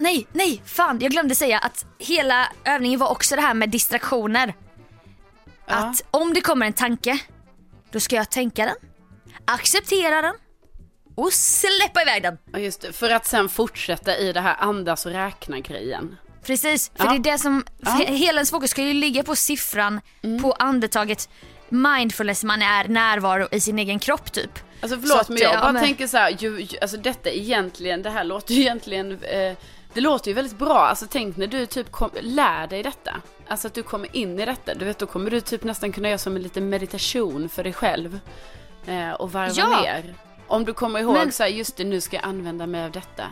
[0.00, 4.54] Nej, nej, fan jag glömde säga att hela övningen var också det här med distraktioner.
[5.66, 5.74] Ja.
[5.74, 7.18] Att om det kommer en tanke,
[7.90, 8.74] då ska jag tänka den,
[9.44, 10.34] acceptera den
[11.14, 12.38] och släppa iväg den.
[12.52, 12.92] Ja, just det.
[12.92, 16.16] För att sen fortsätta i det här andas och räkna grejen.
[16.44, 17.10] Precis, för Ja.
[17.10, 17.90] det är det som, Ja.
[17.94, 18.06] Mm.
[18.06, 20.00] he- hela ens fokus ska ju ligga på siffran,
[20.42, 21.28] på andetaget,
[21.68, 24.58] mindfulness, man är närvaro i sin egen kropp typ.
[24.80, 26.96] Alltså Så förlåt att, men jag ja, bara men- tänker så här, ju, ju, alltså
[26.96, 29.56] detta egentligen, det här låter ju egentligen, eh,
[29.94, 30.78] det låter ju väldigt bra.
[30.78, 33.16] Alltså tänk när du typ kom, lär dig detta.
[33.48, 34.74] Alltså att du kommer in i detta.
[34.74, 37.72] Du vet då kommer du typ nästan kunna göra som en liten meditation för dig
[37.72, 38.20] själv.
[38.86, 39.80] Eh, och varva Ja.
[39.80, 40.14] ner.
[40.46, 42.90] Om du kommer ihåg Men- så här, just det nu ska jag använda mig av
[42.90, 43.24] detta.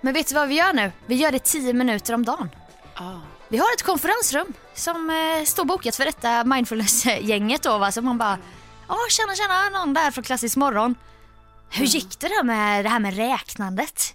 [0.00, 0.92] Men vet du vad vi gör nu?
[1.06, 2.50] Vi gör det 10 minuter om dagen.
[2.94, 3.10] Ah.
[3.48, 7.92] Vi har ett konferensrum som eh, står bokat för detta mindfulness-gänget då va.
[7.92, 8.38] Så man bara,
[8.88, 10.94] ja tjena tjena, någon där från klassisk morgon.
[11.70, 14.14] Hur gick det där med det här med räknandet?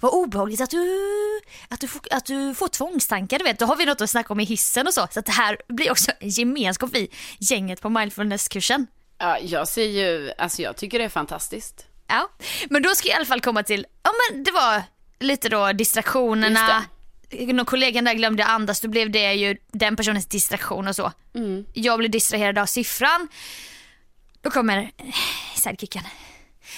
[0.00, 3.58] Vad obehagligt att du, att, du får, att du får tvångstankar, du vet.
[3.58, 5.08] Då har vi något att snacka om i hissen och så.
[5.10, 7.08] Så att det här blir också en gemenskap i
[7.38, 8.86] gänget på mindfulness-kursen.
[9.18, 11.86] Ja, jag ser ju, alltså jag tycker det är fantastiskt.
[12.06, 12.28] Ja,
[12.70, 14.82] men då ska jag i alla fall komma till, ja men det var
[15.20, 16.84] lite då distraktionerna.
[17.32, 21.12] Någon kollegan där glömde andas, då blev det ju den personens distraktion och så.
[21.34, 21.64] Mm.
[21.74, 23.28] Jag blev distraherad av siffran.
[24.40, 24.90] Då kommer
[25.56, 26.02] sidekicken.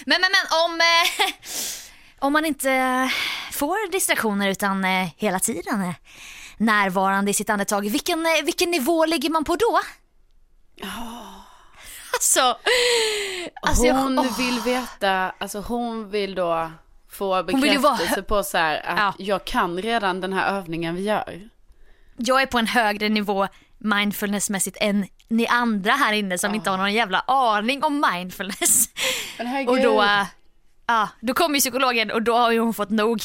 [0.07, 1.33] Men men men om, eh,
[2.23, 3.11] om man inte
[3.53, 5.95] får distraktioner utan eh, hela tiden är
[6.57, 9.81] närvarande i sitt andetag, vilken, eh, vilken nivå ligger man på då?
[12.15, 12.57] Alltså,
[13.63, 14.39] alltså jag- hon åh.
[14.39, 16.71] vill veta, alltså hon vill då
[17.11, 19.15] få ju vara bekräftelse på så här att Ja.
[19.19, 21.49] jag kan redan den här övningen vi gör.
[22.17, 26.77] jag är på en högre nivå mindfulnessmässigt än ni andra här inne som inte har
[26.79, 28.89] någon jävla aning om mindfulness.
[29.39, 29.69] Men herregud.
[29.69, 30.05] Och då,
[30.92, 33.22] ja, då kommer ju psykologen och då har ju hon fått nog.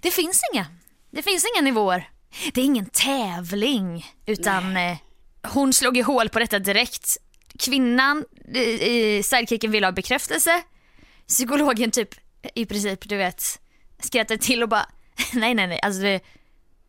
[0.00, 0.66] Det finns inga.
[1.10, 2.08] Det finns inga nivåer.
[2.52, 4.96] Det är ingen tävling utan eh,
[5.42, 7.16] hon slog ju hål på detta direkt.
[7.58, 10.62] Kvinnan, eh, eh, sidekicken vill ha bekräftelse.
[11.28, 12.08] Psykologen typ
[12.54, 13.60] i princip du vet
[14.00, 14.86] skrattar till och bara
[15.32, 16.20] nej nej nej alltså det,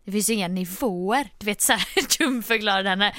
[0.05, 1.29] det finns ju inga nivåer.
[1.37, 3.15] Du vet såhär dumförklarade henne.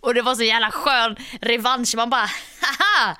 [0.00, 1.94] Och det var så jävla skön revansch.
[1.96, 3.16] Man bara haha!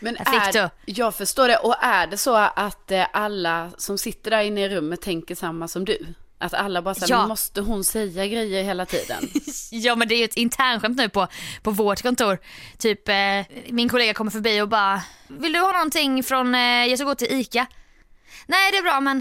[0.00, 1.56] Men är, jag förstår det.
[1.56, 5.68] Och är det så att eh, alla som sitter där inne i rummet tänker samma
[5.68, 6.06] som du?
[6.38, 7.26] Att alla bara säger, Ja.
[7.26, 9.28] måste hon säga grejer hela tiden?
[9.72, 11.26] Ja men det är ju ett internskämt nu på,
[11.62, 12.38] på vårt kontor.
[12.78, 13.14] Typ eh,
[13.68, 17.14] min kollega kommer förbi och bara Vill du ha någonting från, eh, jag ska gå
[17.14, 17.66] till ICA.
[18.46, 19.18] Nej det är bra men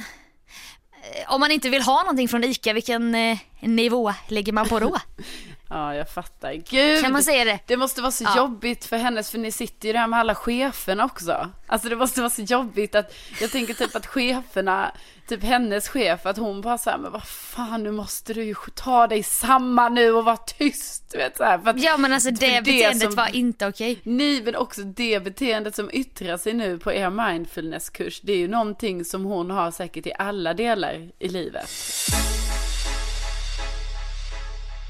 [1.03, 4.79] eh, om man inte vill ha någonting från ICA vilken eh, nivå lägger man på
[4.79, 4.97] då?
[5.69, 6.53] ja, jag fattar.
[6.53, 7.01] Gud!
[7.03, 7.60] Kan man säga det?
[7.65, 8.38] Det måste vara så Ja.
[8.38, 11.49] jobbigt för hennes, för ni sitter ju där med alla cheferna också.
[11.67, 14.91] Alltså det måste vara så jobbigt att, jag tänker typ att cheferna,
[15.27, 19.08] typ hennes chef, att hon bara såhär, men vad fan nu måste du ju ta
[19.08, 21.03] dig samman nu och vara tyst.
[21.12, 23.67] Du vet så här, för att Ja men alltså det, det beteendet som- var inte
[23.67, 23.99] okej.
[24.03, 28.47] Ni, men också det beteendet som yttrar sig nu på er mindfulnesskurs, det är ju
[28.47, 31.69] någonting som hon har säkert i alla delar i livet.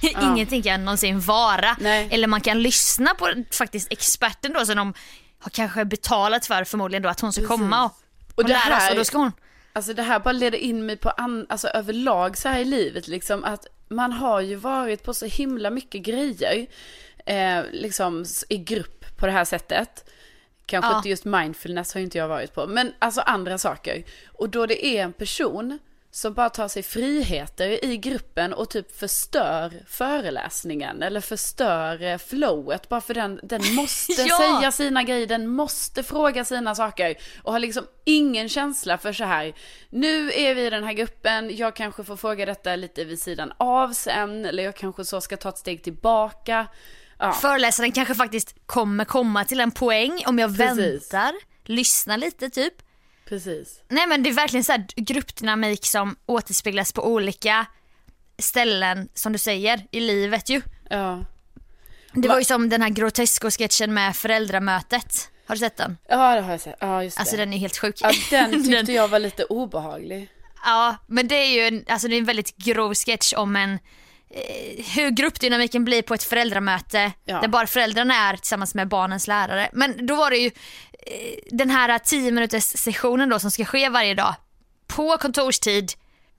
[0.01, 1.75] Ingenting kan någonsin vara.
[1.79, 2.07] Nej.
[2.11, 4.93] Eller man kan lyssna på faktiskt experten då som de
[5.39, 8.75] har kanske betalat för förmodligen då att hon ska komma och, och, Och det lära
[8.77, 9.31] oss här- och då ska hon
[9.73, 13.07] Alltså det här bara leder in mig på an, alltså överlag så här i livet
[13.07, 16.65] liksom att man har ju varit på så himla mycket grejer
[17.25, 20.09] eh, liksom i grupp på det här sättet.
[20.65, 20.97] Kanske Ja.
[20.97, 24.03] inte just mindfulness har inte jag varit på, men alltså andra saker.
[24.27, 25.79] Och då det är en person
[26.11, 32.89] som bara tar sig friheter i gruppen och typ förstör föreläsningen eller förstör eh, flowet
[32.89, 34.37] bara för den, den måste Ja.
[34.37, 39.23] säga sina grejer, den måste fråga sina saker och har liksom ingen känsla för så
[39.23, 39.53] här.
[39.89, 43.53] Nu är vi i den här gruppen, jag kanske får fråga detta lite vid sidan
[43.57, 46.67] av sen eller jag kanske så ska ta ett steg tillbaka.
[47.19, 51.13] Ja, Föreläsaren kanske faktiskt kommer komma till en poäng om jag Precis.
[51.13, 52.73] väntar, lyssnar lite typ.
[53.29, 53.81] Precis.
[53.89, 57.65] Nej men det är verkligen så här gruppdynamik som återspeglas på olika
[58.37, 60.61] ställen som du säger i livet ju.
[60.89, 61.25] Ja.
[62.13, 65.29] Det Va- var ju som den här Grotesco-sketchen med föräldramötet.
[65.47, 65.97] Har du sett den?
[66.09, 66.75] ja, det har jag sett.
[66.79, 67.21] Ja, just det.
[67.21, 67.95] Alltså den är helt sjuk.
[68.01, 70.29] ja, den tyckte jag var lite obehaglig.
[70.65, 73.79] Ja, men det är ju en, alltså det är en väldigt grov sketch om en
[74.95, 77.41] hur gruppdynamiken blir på ett föräldramöte Ja.
[77.41, 79.69] där bara föräldrarna är tillsammans med barnens lärare.
[79.73, 83.89] Men då var det ju eh, den här 10 minuters sessionen då som ska ske
[83.89, 84.35] varje dag
[84.87, 85.91] på kontorstid.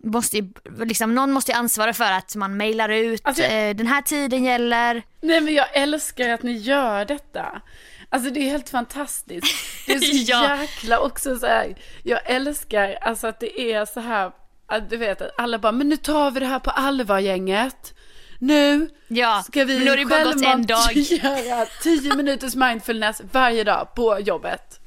[0.04, 0.52] Måste ju,
[0.84, 4.44] liksom, någon måste ju ansvara för att man mejlar ut, Alltså, eh, den här tiden
[4.44, 5.02] gäller.
[5.20, 7.62] Nej men jag älskar att ni gör detta.
[8.08, 9.46] Alltså det är helt fantastiskt.
[9.86, 10.60] Det är så Ja.
[10.60, 11.74] jäkla också så här.
[12.02, 14.30] Jag älskar alltså att det är så här.
[14.70, 17.94] Att du vet att alla bara, men nu tar vi det här på allvar gänget.
[18.38, 20.70] Nu Ja, ska vi nu självmant
[21.46, 24.80] göra 10 minuters mindfulness varje dag på jobbet.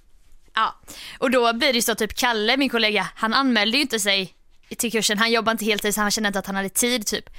[0.56, 0.76] Ja,
[1.20, 4.34] och då blir det så typ Kalle, min kollega, han anmälde ju inte sig
[4.78, 5.18] till kursen.
[5.18, 7.30] Han jobbar inte heltid så han kände inte att han hade tid typ.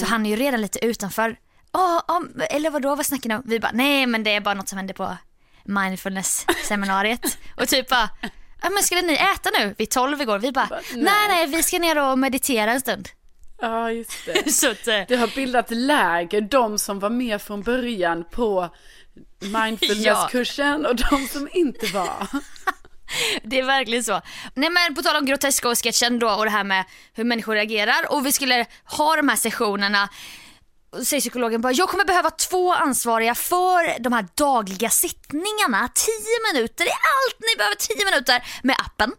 [0.00, 1.36] Så han är ju redan lite utanför.
[1.72, 3.42] Åh, åh, eller vadå, vad snackar ni om?
[3.44, 5.16] Vi bara, nej men det är bara något som hände på
[5.64, 7.38] mindfulness-seminariet.
[7.56, 8.10] och typ bara,
[8.70, 9.74] men skulle ni äta nu?
[9.78, 10.38] Vid tolv igår.
[10.38, 11.28] Vi bara, nej nej.
[11.28, 13.08] nej vi ska ner och meditera en stund.
[13.60, 14.52] Ja just det.
[14.54, 18.70] så att, eh, Det har bildat läger, de som var med från början på
[19.40, 22.26] mindfulnesskursen och de som inte var.
[23.42, 24.20] Det är verkligen så.
[24.54, 28.26] Nej men på tal om Grotesco-sketchen då och det här med hur människor reagerar och
[28.26, 30.08] vi skulle ha de här sessionerna och
[31.04, 35.88] säger psykologen bara, jag kommer behöva två ansvariga för de här dagliga sittningarna.
[35.94, 39.12] Tio minuter, det är allt ni behöver, tio minuter med appen.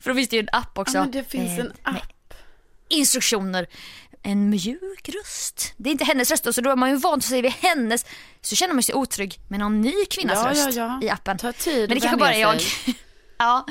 [0.00, 0.96] För då finns det ju en app också.
[0.96, 2.34] Ja men det finns eh, en app.
[2.88, 3.66] Instruktioner.
[4.22, 5.72] En mjuk röst.
[5.76, 7.48] Det är inte hennes röst då, så då är man ju van så säger vi
[7.48, 8.06] hennes.
[8.40, 11.00] Så känner man sig otrygg med någon ny kvinnas Ja, ja, röst ja.
[11.02, 11.38] i appen.
[11.38, 12.60] Ta tid Men det kanske bara är jag.
[13.38, 13.66] Ja,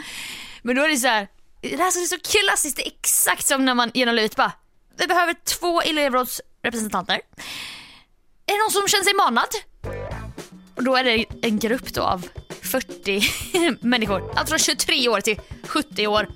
[0.61, 1.27] men då är det så här.
[1.61, 4.51] Det här är så klassiskt, det är exakt som när man genom livet bara,
[4.97, 7.21] vi behöver två elevrådsrepresentanter.
[8.45, 9.47] Är det någon som känner sig manad?
[10.75, 12.27] Och då är det en grupp då av
[12.61, 13.21] 40
[13.87, 16.27] människor, allt från 23 år till 70 år.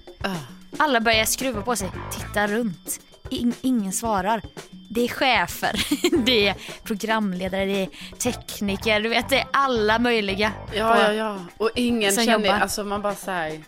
[0.78, 3.00] Alla börjar skruva på sig, titta runt.
[3.30, 4.42] In, ingen svarar.
[4.90, 5.86] Det är chefer,
[6.26, 10.52] det är programledare, det är tekniker, du vet det är alla möjliga.
[10.74, 11.40] Ja, ja, ja.
[11.58, 12.60] Och ingen känner, jobbar.
[12.60, 13.62] alltså man bara säger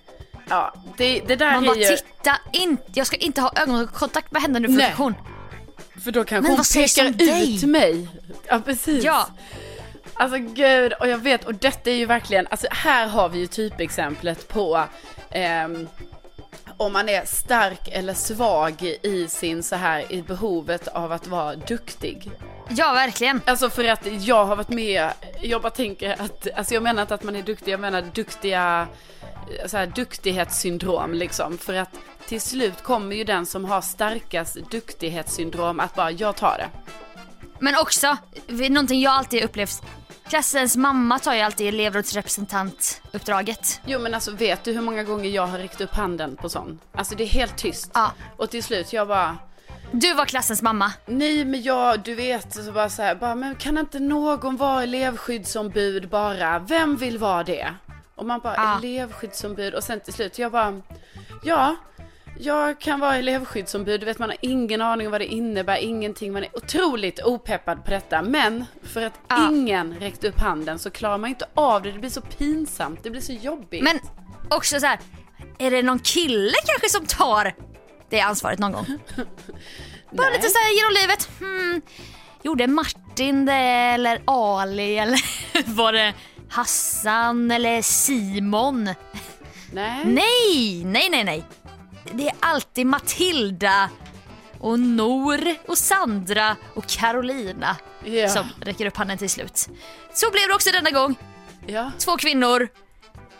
[0.49, 4.31] Ja, det, det där Man är bara ju, titta inte, jag ska inte ha ögonkontakt
[4.31, 4.87] med henne nu för Nej.
[4.87, 5.15] funktion.
[6.03, 7.55] för då kanske hon pekar om dig?
[7.55, 8.07] ut mig.
[8.47, 9.03] Ja, precis.
[9.03, 9.27] Ja,
[10.15, 13.47] Alltså gud, och jag vet, och detta är ju verkligen, alltså här har vi ju
[13.47, 14.83] typexemplet på
[15.31, 15.87] ehm,
[16.77, 21.55] om man är stark eller svag i sin så här, i behovet av att vara
[21.55, 22.31] duktig.
[22.69, 23.41] ja verkligen.
[23.45, 25.09] Alltså för att jag har varit med,
[25.41, 28.87] jag bara tänker att, alltså jag menar inte att man är duktig, jag menar duktiga,
[29.65, 31.57] så här duktighetssyndrom liksom.
[31.57, 31.89] För att
[32.27, 36.69] till slut kommer ju den som har starkast duktighetssyndrom att bara, jag tar det.
[37.59, 39.81] Men också, någonting jag alltid upplevt,
[40.29, 43.81] klassens mamma tar ju alltid elevrådsrepresentantuppdraget.
[43.85, 46.79] Jo men alltså vet du hur många gånger jag har räckt upp handen på sån?
[46.91, 47.91] Alltså det är helt tyst.
[47.93, 48.11] Ja.
[48.37, 49.37] Och till slut jag bara,
[49.91, 50.93] Du var klassens mamma.
[51.05, 54.83] nej men jag, du vet, så bara så här, bara, men kan inte någon vara
[54.83, 56.59] elevskyddsombud bara?
[56.59, 57.73] Vem vill vara det?
[58.15, 58.77] Och man bara, Ja.
[58.77, 60.81] elevskyddsombud och sen till slut jag bara,
[61.43, 61.75] ja,
[62.39, 66.33] jag kan vara elevskyddsombud, du vet man har ingen aning om vad det innebär, ingenting,
[66.33, 68.21] man är otroligt opeppad på detta.
[68.21, 69.49] Men för att Ja.
[69.51, 73.09] ingen räckte upp handen så klarar man inte av det, det blir så pinsamt, det
[73.09, 73.83] blir så jobbigt.
[73.83, 73.99] Men
[74.49, 74.99] också så här,
[75.57, 77.53] är det någon kille kanske som tar
[78.09, 78.85] det ansvaret någon gång?
[80.11, 81.29] Bara lite så här genom livet.
[81.39, 81.81] Hmm,
[82.43, 83.53] gjorde Martin det
[83.93, 85.19] eller Ali eller
[85.75, 86.13] var det
[86.53, 88.83] Hassan eller Simon?
[89.71, 90.01] Nej.
[90.05, 91.43] Nej, nej, nej, nej.
[92.11, 93.89] Det är alltid Matilda
[94.59, 98.29] och Nor och Sandra och Carolina Ja.
[98.29, 99.69] som räcker upp handen till slut.
[100.13, 101.15] Så blev det också denna gång.
[101.67, 101.91] Ja.
[101.99, 102.67] Två kvinnor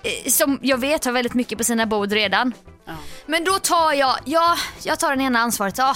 [0.04, 2.54] eh, som jag vet har väldigt mycket på sina bord redan.
[2.86, 2.94] ja.
[3.26, 5.78] Men då tar jag, ja, jag tar den ena ansvaret.
[5.78, 5.96] Ja.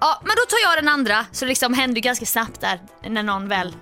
[0.00, 1.26] ja, men då tar jag den andra.
[1.32, 3.74] Så det liksom hände ju ganska snabbt där när någon väl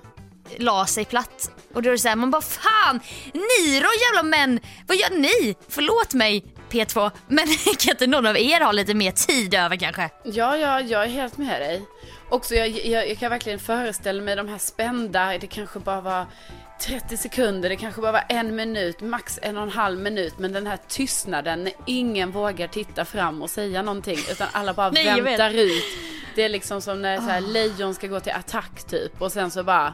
[0.57, 1.51] la sig platt.
[1.73, 2.99] Och då är det så här, man bara fan,
[3.33, 5.55] ni då jävla män, vad gör ni?
[5.69, 7.47] Förlåt mig P2, men
[7.79, 10.09] kan inte någon av er ha lite mer tid över kanske?
[10.23, 11.85] Ja, ja, jag är helt med dig.
[12.29, 16.25] Också, jag, jag, jag kan verkligen föreställa mig de här spända, det kanske bara var
[16.81, 20.33] 30 sekunder, det kanske bara var en minut, max en och en halv minut.
[20.37, 24.89] Men den här tystnaden när ingen vågar titta fram och säga någonting, utan alla bara
[24.91, 25.83] Nej, väntar ut.
[26.35, 29.51] Det är liksom som när så här, lejon ska gå till attack typ, och sen
[29.51, 29.93] så bara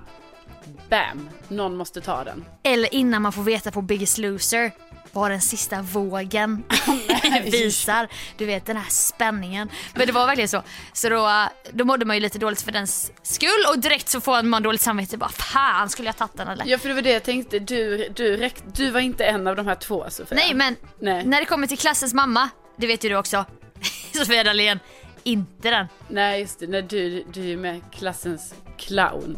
[0.90, 1.30] Bam!
[1.48, 2.46] Någon måste ta den.
[2.64, 4.72] Eller innan man får veta på Biggest Loser
[5.12, 6.64] vad den sista vågen
[7.44, 8.08] visar.
[8.38, 9.70] Du vet den här spänningen.
[9.96, 10.64] Men det var verkligen så.
[10.94, 14.44] Så då, då mådde man ju lite dåligt för dens skull och direkt så får
[14.44, 15.18] man dåligt samvete.
[15.18, 16.66] Bara fan skulle jag tagit den eller?
[16.66, 17.60] Ja, för det var det jag tänkte.
[17.60, 20.36] Du, du, räck, du var inte en av de här två, Sofia.
[20.36, 21.26] Nej men Nej.
[21.26, 23.46] när det kommer till klassens mamma, det vet ju du också.
[24.14, 24.80] Sofia Dalén,
[25.24, 25.88] inte den.
[26.08, 26.68] Nej, just det.
[26.68, 29.38] Nej, du, du är med klassens clown.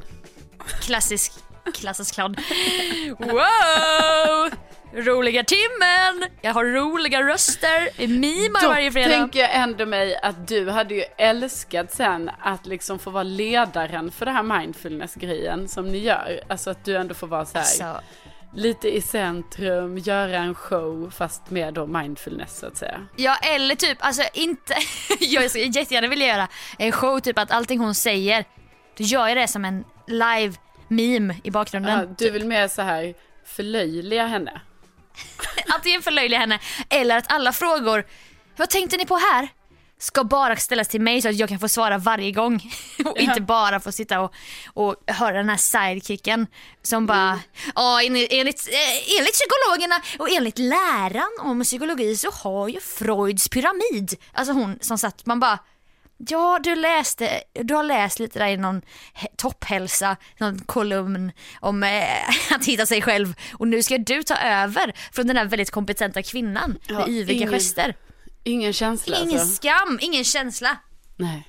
[0.82, 1.34] Klassisk
[1.73, 2.36] klassens clown.
[3.19, 4.52] Wow!
[4.95, 6.30] Roliga timmen!
[6.41, 9.10] Jag har roliga röster, vi mimar varje Dock fredag.
[9.10, 14.12] tänker jag ändå mig att du hade ju älskat sen att liksom få vara ledaren
[14.12, 16.41] för det här mindfulness-grejen som ni gör.
[16.49, 17.95] Alltså att du ändå får vara så här Så,
[18.56, 23.08] lite i centrum, göra en show fast med då mindfulness så att säga.
[23.15, 24.76] ja eller typ, alltså inte,
[25.19, 26.47] jag skulle jättegärna vilja göra
[26.78, 28.45] en show typ att allting hon säger,
[28.97, 30.53] då gör jag det som en live
[30.87, 31.99] meme i bakgrunden.
[31.99, 33.13] Ja, du vill mer så här
[33.45, 34.61] förlöjliga henne.
[35.75, 36.59] Antingen förlöjliga henne
[36.89, 38.05] eller att alla frågor,
[38.55, 39.47] vad tänkte ni på här?
[39.99, 42.71] Ska bara ställas till mig så att jag kan få svara varje gång.
[43.05, 44.34] Och inte bara få sitta och,
[44.73, 46.47] och höra den här sidekicken
[46.82, 47.39] som bara,
[47.75, 53.49] ja enligt, enligt, eh, enligt psykologerna och enligt läran om psykologi så har ju Freuds
[53.49, 54.15] pyramid.
[54.34, 55.59] Alltså hon som satt, man bara,
[56.18, 58.82] Ja, du läste, du har läst lite där i någon
[59.38, 64.93] topphälsa, någon kolumn om eh, att hitta sig själv och nu ska du ta över
[65.11, 67.95] från den här väldigt kompetenta kvinnan Ja, med yviga ingen- gester.
[68.43, 69.55] Ingen känsla Ingen alltså.
[69.55, 70.78] skam, ingen känsla.
[71.16, 71.47] Nej.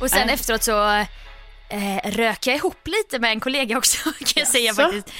[0.00, 0.34] Och sen Nej.
[0.34, 0.88] efteråt så
[1.70, 5.10] eh, rök jag ihop lite med en kollega också kan jag säga faktiskt.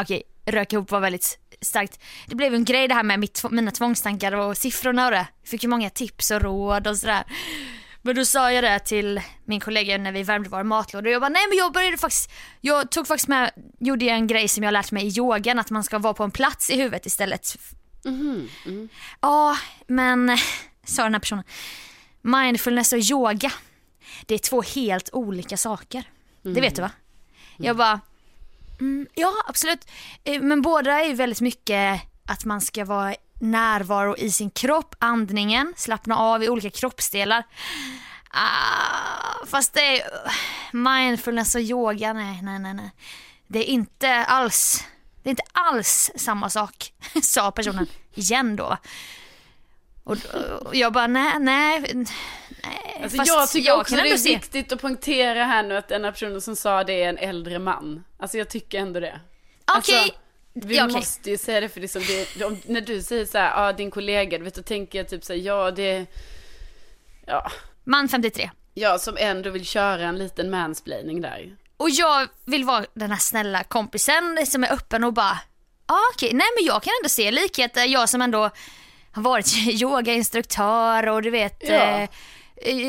[0.00, 2.00] Okej, rök ihop var väldigt starkt.
[2.26, 5.26] Det blev en grej det här med mitt, mina tvångstankar och siffrorna och det.
[5.44, 7.24] Fick ju många tips och råd och sådär.
[8.02, 11.22] Men då sa jag det till min kollega när vi värmde våra matlådor och jag
[11.22, 12.30] bara nej men jag började faktiskt,
[12.60, 15.84] jag tog faktiskt med, gjorde en grej som jag lärt mig i yogan att man
[15.84, 17.58] ska vara på en plats i huvudet istället.
[18.04, 18.88] Mhm, mm.
[19.20, 20.38] Ja men,
[20.84, 21.44] sa den här personen,
[22.22, 23.52] mindfulness och yoga,
[24.26, 26.04] det är två helt olika saker.
[26.42, 26.90] Det vet du va?
[27.56, 28.00] Jag bara,
[28.80, 29.88] mm, ja absolut,
[30.24, 34.94] eh, men båda är ju väldigt mycket att man ska vara närvaro i sin kropp,
[34.98, 37.44] andningen, slappna av i olika kroppsdelar.
[38.30, 40.10] Ah, fast det är
[40.72, 42.90] mindfulness och yoga, nej, nej, nej, nej.
[43.46, 44.84] Det är inte alls,
[45.22, 48.76] det är inte alls samma sak, sa personen igen då.
[50.04, 50.16] Och,
[50.62, 52.06] och jag bara, nej, nej,
[52.68, 53.00] nej.
[53.02, 56.04] Alltså jag tycker också kan det är se- viktigt att poängtera här nu att den
[56.04, 58.04] här personen som sa det är en äldre man.
[58.18, 59.20] Alltså jag tycker ändå det.
[59.76, 60.18] Okej, Alltså,
[60.52, 60.96] vi ja, okej.
[60.96, 62.02] måste ju säga det för liksom
[62.36, 64.98] det, om, när du säger så här, ja ah, din kollega, du vet då tänker
[64.98, 66.06] jag typ så här, ja det,
[67.26, 67.50] ja,
[67.84, 68.50] Man 53.
[68.74, 71.56] jag som ändå vill köra en liten mansplaining där.
[71.76, 75.38] Och jag vill vara den här snälla kompisen som är öppen och bara,
[75.86, 77.84] ah, okej, nej men jag kan ändå se likheter.
[77.84, 78.50] Jag som ändå
[79.12, 81.74] har varit yogainstruktör och du vet Ja.
[81.74, 82.08] eh, eh,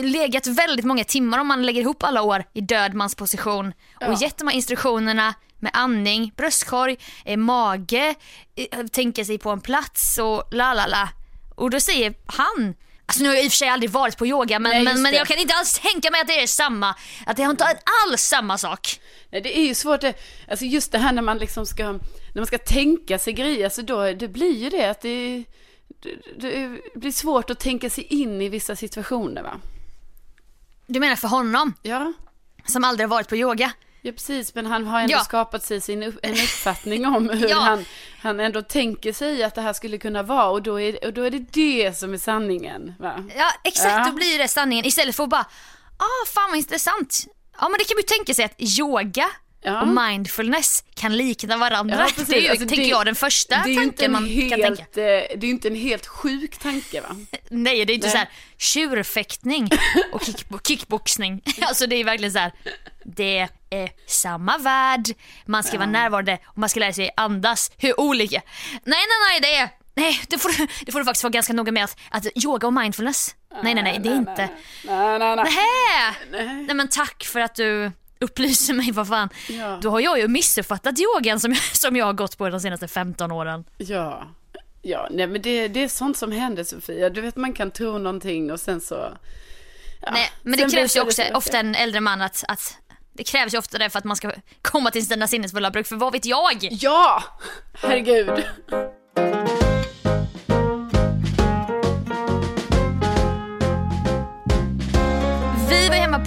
[0.03, 4.07] legat väldigt många timmar om man lägger ihop alla år i dödmansposition Ja.
[4.07, 8.15] och gett de här instruktionerna med andning, bröstkorg, eh, mage,
[8.55, 11.09] eh, tänka sig på en plats och la la la.
[11.55, 14.28] Och då säger han Alltså nu har jag i och för sig aldrig varit på
[14.28, 16.95] yoga men, Nej, men, men jag kan inte alls tänka mig att det är samma,
[17.26, 18.99] att det har inte alls samma sak.
[19.30, 20.13] Nej det är ju svårt, det,
[20.49, 23.82] alltså just det här när man liksom ska, när man ska tänka sig grejer, alltså
[23.82, 25.43] då, det blir ju det att det,
[26.39, 29.60] det, blir svårt att tänka sig in i vissa situationer va?
[30.88, 32.14] Du menar för honom Ja.
[32.66, 33.72] som aldrig har varit på yoga?
[34.02, 35.20] Ja precis, men han har ändå Ja.
[35.20, 37.56] skapat sig sin, upp- en uppfattning om hur Ja.
[37.60, 37.86] han,
[38.22, 41.22] han ändå tänker sig att det här skulle kunna vara och då är, och då
[41.24, 42.93] är det det som är sanningen.
[43.00, 43.24] Va?
[43.36, 44.06] Ja exakt, Ja.
[44.10, 45.45] då blir det sanningen istället för att bara,
[45.97, 47.26] ah fan vad intressant.
[47.60, 49.30] Ja men det kan man ju tänka sig att yoga
[49.62, 49.82] Ja.
[49.82, 51.95] och mindfulness kan likna varandra.
[52.18, 54.82] Ja, det är Alltså, tänker det- jag, den första tanken en man helt, kan tänka.
[54.82, 57.16] eh, Det är ju inte en helt sjuk tanke va?
[57.49, 58.12] Nej det är inte Nej.
[58.12, 59.70] så här tjurfäktning
[60.12, 61.41] och kickbo- kickboxning.
[61.62, 62.51] Alltså det är verkligen så här.
[63.05, 65.07] det är samma värld,
[65.45, 67.72] man ska vara närvarande och man ska lära sig andas.
[67.78, 68.41] Hur olika?
[68.72, 71.53] Nej nej nej det är, nej det får, du- det får du faktiskt vara ganska
[71.53, 73.36] noga med att, att yoga och mindfulness.
[73.64, 74.49] Nej nej nej det är inte.
[74.86, 75.45] Nej, nej, nej.
[75.45, 76.16] Nähä!
[76.32, 76.64] Nej.
[76.66, 79.30] Nej men tack för att du upplyser mig, vad fan.
[79.49, 79.80] Ja.
[79.82, 83.32] Då har jag ju missuppfattat yogan som, som jag har gått på de senaste 15
[83.32, 83.65] åren.
[83.78, 84.28] Ja.
[84.82, 87.09] Ja, nej men det, det är sånt som händer Sofia.
[87.09, 88.95] Du vet man kan tro någonting och sen så...
[90.01, 90.11] Ja.
[90.11, 92.78] Nej, men det Sen krävs ju också det ofta en äldre man att, att
[93.13, 95.95] det krävs ju ofta det för att man ska komma till sina sinnesfulla bruk, för
[95.95, 96.67] vad vet jag?
[96.72, 97.24] Ja!
[97.74, 98.43] Herregud.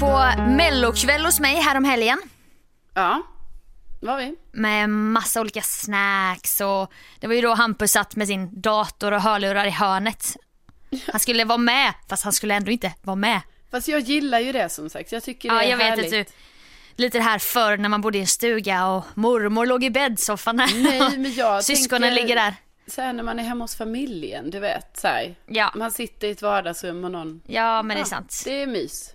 [0.01, 2.19] Var på mellokväll hos mig härom helgen
[2.95, 3.23] Ja,
[4.01, 4.35] var vi.
[4.53, 9.21] med massa olika snacks och det var ju då Hampus satt med sin dator och
[9.23, 10.37] hörlurar i hörnet.
[11.13, 13.41] Han skulle vara med, fast han skulle ändå inte vara med.
[13.71, 15.13] Fast jag gillar ju det som sagt.
[15.13, 16.05] Jag tycker det Ja, är jag vet härligt.
[16.05, 16.25] att du,
[17.03, 20.57] lite det här förr när man bodde i en stuga och mormor låg i bäddsoffan
[20.57, 20.83] där.
[20.83, 22.55] Nej, men jag Syskonen ligger där.
[22.87, 24.97] Så här när man är hemma hos familjen, du vet.
[25.01, 25.35] Så här.
[25.47, 25.73] Ja.
[25.77, 27.41] Man sitter i ett vardagsrum och någon...
[27.47, 28.43] Ja, men det är Ja, sant.
[28.45, 29.11] Det är mys.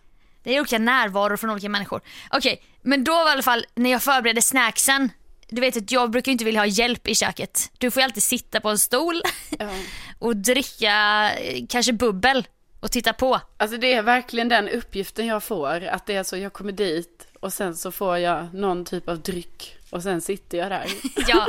[0.48, 2.02] Det är olika närvaror från olika människor.
[2.30, 5.10] Okej, men då var i alla fall när jag förberedde snacksen.
[5.50, 7.72] Du vet att jag brukar inte vilja ha hjälp i köket.
[7.78, 9.22] Du får ju alltid sitta på en stol
[9.60, 9.70] Ja.
[10.20, 10.94] och dricka
[11.38, 12.48] eh, kanske bubbel
[12.80, 13.42] och titta på.
[13.58, 15.86] Alltså det är verkligen den uppgiften jag får.
[15.86, 19.22] Att det är så, jag kommer dit och sen så får jag någon typ av
[19.22, 19.78] dryck.
[19.90, 20.88] Och sen sitter jag där.
[21.28, 21.48] Ja,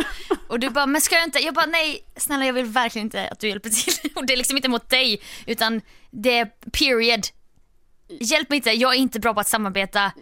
[0.48, 1.38] och du bara, men ska jag inte?
[1.38, 4.10] Jag bara, nej snälla jag vill verkligen inte att du hjälper till.
[4.14, 5.80] Och det är liksom inte mot dig, utan
[6.10, 7.26] det är period.
[8.08, 10.12] Hjälp mig inte, jag är inte bra på att samarbeta.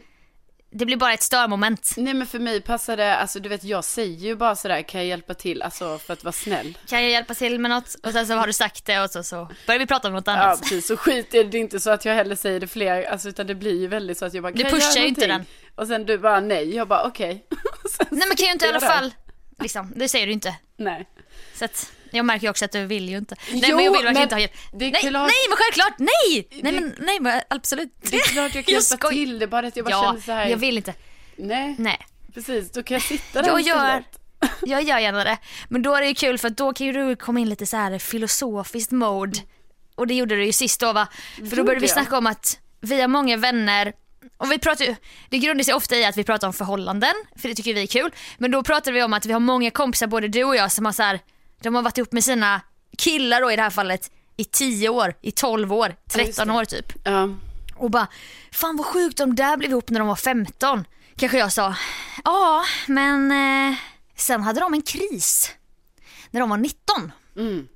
[0.70, 1.94] Det blir bara ett störmoment.
[1.96, 5.00] Nej men för mig passar det, alltså du vet jag säger ju bara sådär, kan
[5.00, 5.62] jag hjälpa till?
[5.62, 6.78] Alltså för att vara snäll.
[6.88, 7.94] Kan jag hjälpa till med något?
[8.02, 10.26] Och sen så har du sagt det och så, så börjar vi prata om något
[10.26, 10.60] Ja annat.
[10.62, 13.46] precis, så skit är det inte så att jag heller säger det fler, alltså utan
[13.46, 15.26] det blir ju väldigt så att jag bara, Du kan jag pushar göra ju inte
[15.26, 15.54] någonting?
[15.74, 17.46] Och sen du bara nej, jag bara okej.
[17.90, 19.14] Sen Nej men kan jag inte i alla fall,
[19.62, 20.54] liksom, det säger du inte.
[20.76, 21.08] Nej.
[21.54, 23.36] Så att, jag märker också att du vill ju inte.
[23.52, 24.52] Nej Jo, men jag vill verkligen inte ha hjälp.
[24.72, 26.48] nej, klart- nej men självklart, nej!
[26.62, 27.92] Nej Det- men, nej men absolut.
[28.10, 30.02] Det är klart jag kan hjälpa skoj- till, det är bara att jag bara Ja,
[30.04, 30.46] känner så här.
[30.46, 30.94] jag vill inte.
[31.36, 32.06] Nej, Nej.
[32.34, 34.04] precis, då kan jag sitta där Jag gör,
[34.62, 35.38] jag gör gärna det.
[35.68, 37.76] Men då är det ju kul för då kan ju du komma in lite så
[37.76, 39.38] här filosofiskt mode.
[39.94, 41.08] Och det gjorde du ju sist då va?
[41.50, 43.92] För då började vi snacka om att vi har många vänner
[44.36, 44.94] och vi pratar ju,
[45.30, 47.86] det grundar sig ofta i att vi pratar om förhållanden, för det tycker vi är
[47.86, 48.10] kul.
[48.38, 50.84] Men då pratade vi om att vi har många kompisar, både du och jag, som
[50.84, 51.20] har så här,
[51.60, 52.60] de har varit ihop med sina
[52.98, 56.54] killar då i det här fallet i 10 år, i 12 år, just 13 det.
[56.54, 56.92] år typ.
[57.04, 57.28] Ja,
[57.76, 58.06] Och bara,
[58.52, 60.84] fan vad sjukt de där blev ihop när de var 15.
[61.16, 61.74] Kanske jag sa.
[62.24, 63.76] Ja, men eh,
[64.16, 65.50] sen hade de en kris
[66.30, 67.12] när de var 19.
[67.36, 67.68] Mm.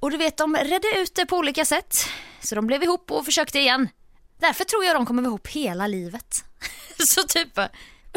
[0.00, 2.08] Och du vet, de redde ut det på olika sätt.
[2.40, 3.88] Så de blev ihop och försökte igen.
[4.40, 6.44] Därför tror jag de kommer vara ihop hela livet.
[6.98, 7.58] Så typ,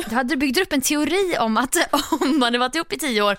[0.09, 1.75] du hade byggt upp en teori om att
[2.21, 3.37] om man hade varit ihop i 10 år,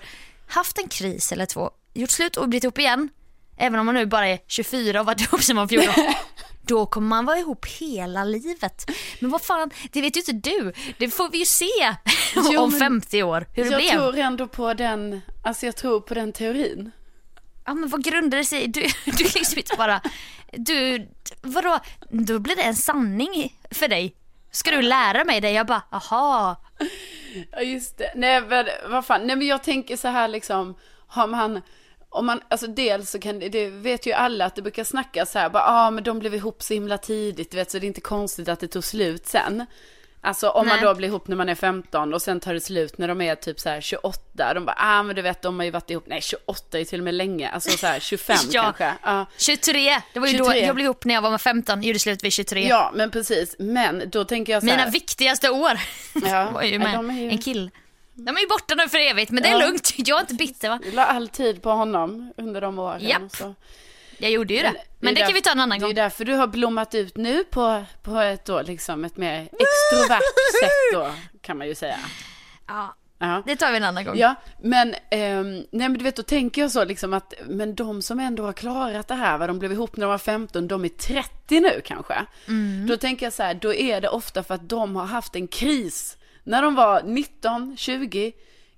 [0.51, 3.09] haft en kris eller två, gjort slut och blivit ihop igen,
[3.57, 5.93] även om man nu bara är 24 och varit ihop sedan man 14,
[6.61, 8.89] då kommer man vara ihop hela livet.
[9.19, 10.73] Men vad fan, det vet ju inte du.
[10.97, 11.95] Det får vi ju se
[12.35, 13.91] Jo, om men 50 år hur det Jag blev.
[13.91, 16.91] tror ändå på den, alltså jag tror på den teorin.
[17.65, 18.67] Ja men vad grundar det sig?
[18.67, 20.01] Du, du liksom inte bara,
[20.51, 21.07] du,
[21.41, 21.79] vadå,
[22.09, 24.15] då blir det en sanning för dig.
[24.51, 25.51] Ska du lära mig det?
[25.51, 26.55] Jag bara, aha.
[27.51, 28.11] Ja just det.
[28.15, 30.75] Nej men vad fan, nej men jag tänker så här liksom,
[31.07, 31.61] har man,
[32.09, 35.31] om man, alltså dels så kan det, det vet ju alla att det brukar snackas
[35.31, 37.85] så här, bara, ah men de blev ihop så himla tidigt, du vet så det
[37.85, 39.65] är inte konstigt att det tog slut sen.
[40.23, 40.85] Alltså om man Nej.
[40.85, 43.35] då blir ihop när man är 15 och sen tar det slut när de är
[43.35, 46.03] typ så här 28, de bara, ah men du vet de har ju varit ihop,
[46.07, 48.61] nej 28 är till och med länge, alltså så här 25 Ja.
[48.63, 48.93] kanske.
[49.03, 49.25] Ja.
[49.37, 50.65] 23, det var ju då 23.
[50.65, 52.67] jag blev ihop när jag var 15, gjorde slut vid 23.
[52.67, 54.77] ja men precis, men då tänker jag så här.
[54.77, 55.71] Mina viktigaste år
[56.27, 57.71] Ja, var ju ja, med är ju- en kill.
[58.13, 59.65] De är ju borta nu för evigt men det är Ja.
[59.67, 60.79] lugnt, jag är inte bitter va?
[60.83, 63.01] Du la all tid på honom under de åren.
[63.07, 63.21] Japp.
[63.31, 63.55] Så.
[64.21, 64.67] Jag gjorde ju det.
[64.69, 65.95] det Men är det kan vi ta en annan Det är gång.
[65.95, 70.21] därför du har blommat ut nu på, på ett då liksom ett mer extrovert
[70.61, 71.11] sätt då
[71.41, 71.99] kan man ju säga.
[72.67, 73.43] Ja, Ja.
[73.45, 74.17] det tar vi en annan gång.
[74.17, 78.01] Ja, men, ehm, nej men du vet då tänker jag så liksom att, men de
[78.01, 80.85] som ändå har klarat det här, vad de blev ihop när de var 15, de
[80.85, 82.25] är 30 nu kanske.
[82.47, 82.87] Mm.
[82.87, 85.47] Då tänker jag så här, då är det ofta för att de har haft en
[85.47, 88.31] kris när de var 19, 20,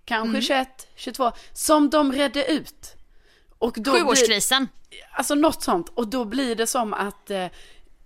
[0.05, 0.41] kanske Mm.
[0.41, 2.95] 21, 22, som de redde ut.
[3.63, 4.67] Och då blir, Sjuårskrisen.
[5.11, 7.47] alltså något sånt, och då blir det som att eh,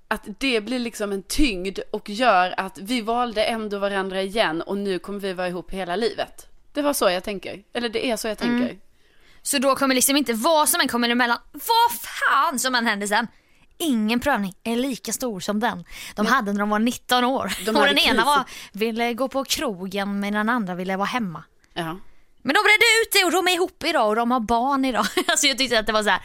[0.08, 4.78] att det blir liksom en tyngd och gör att vi valde ändå varandra igen och
[4.78, 6.47] nu kommer vi vara ihop hela livet.
[6.74, 7.64] Det var så jag tänker.
[7.74, 8.66] Eller det är så jag tänker.
[8.66, 8.80] Mm.
[9.41, 13.08] Så då kommer liksom inte vad som än kommer emellan, vad fan som än händer
[13.08, 13.28] sen.
[13.78, 15.84] Ingen prövning är lika stor som den
[16.16, 17.53] de hade när de var 19 år.
[17.66, 21.43] De och den ena var, ville gå på krogen men den andra ville vara hemma.
[21.74, 21.97] Ja.
[22.48, 25.06] Men de redde ut det och de är ihop idag och de har barn idag.
[25.28, 26.22] Alltså jag tyckte att det var så här,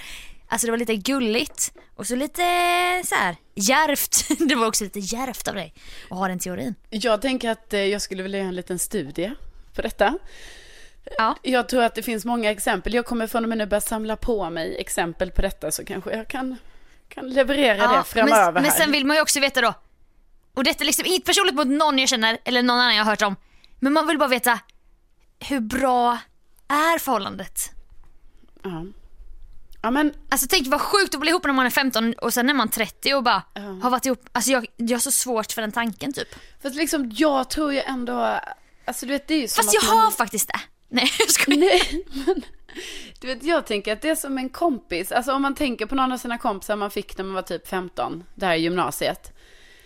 [0.49, 2.43] alltså det var lite gulligt och så lite
[3.05, 4.29] så här djärvt.
[4.49, 5.75] Det var också lite djärvt av dig
[6.11, 6.75] att ha den teorin.
[6.91, 9.33] Jag tänker att eh, jag skulle vilja göra en liten studie
[9.75, 10.19] på detta.
[11.19, 11.37] Ja.
[11.43, 12.95] Jag tror att det finns många exempel.
[12.95, 16.17] Jag kommer från och med nu börja samla på mig exempel på detta så kanske
[16.17, 16.57] jag kan,
[17.09, 19.75] kan leverera det framöver men, men sen vill man ju också veta då,
[20.55, 23.11] och detta är liksom inget personligt mot någon jag känner eller någon annan jag har
[23.11, 23.37] hört om,
[23.79, 24.59] men man vill bara veta
[25.49, 26.19] hur bra
[26.69, 27.71] är förhållandet?
[28.63, 28.85] Ja.
[29.83, 32.49] ja men Alltså tänk vad sjukt att bli ihop när man är 15 och sen
[32.51, 33.61] är man 30 och bara Ja.
[33.83, 36.29] har varit ihop, alltså jag, jag har så svårt för den tanken typ.
[36.63, 38.39] Fast liksom, jag tror ju ändå,
[38.85, 40.05] alltså du vet det är ju som Fast att jag man...
[40.05, 40.61] har faktiskt det.
[40.89, 41.59] Nej jag skojar.
[41.61, 42.43] Nej, men
[43.21, 45.95] du vet jag tänker att det är som en kompis, alltså om man tänker på
[45.95, 49.33] någon av sina kompisar man fick när man var typ 15, det här är gymnasiet.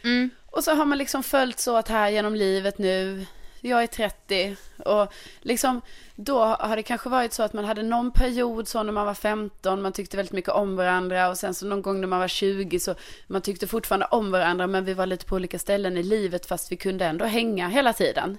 [0.05, 0.31] Mm.
[0.47, 3.27] Och så har man liksom följt så att här genom livet nu,
[3.67, 5.81] jag är 30 och liksom
[6.15, 9.15] då har det kanske varit så att man hade någon period så när man var
[9.15, 12.29] 15, man tyckte väldigt mycket om varandra och sen så någon gång när man var
[12.29, 12.95] 20 så
[13.27, 16.73] man tyckte fortfarande om varandra men vi var lite på olika ställen i livet fast
[16.73, 18.39] vi kunde ändå hänga hela tiden.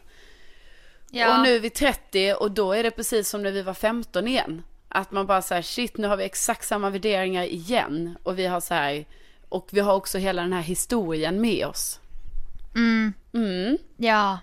[1.10, 1.38] Ja.
[1.38, 4.28] Och nu är vi 30 och då är det precis som när vi var 15
[4.28, 4.64] igen.
[4.90, 8.18] Att man bara säger shit nu har vi exakt samma värderingar igen.
[8.24, 9.06] Och vi har så här,
[9.50, 12.00] och vi har också hela den här historien med oss.
[12.76, 13.14] Mm.
[13.34, 13.78] Mm.
[13.98, 14.40] Ja.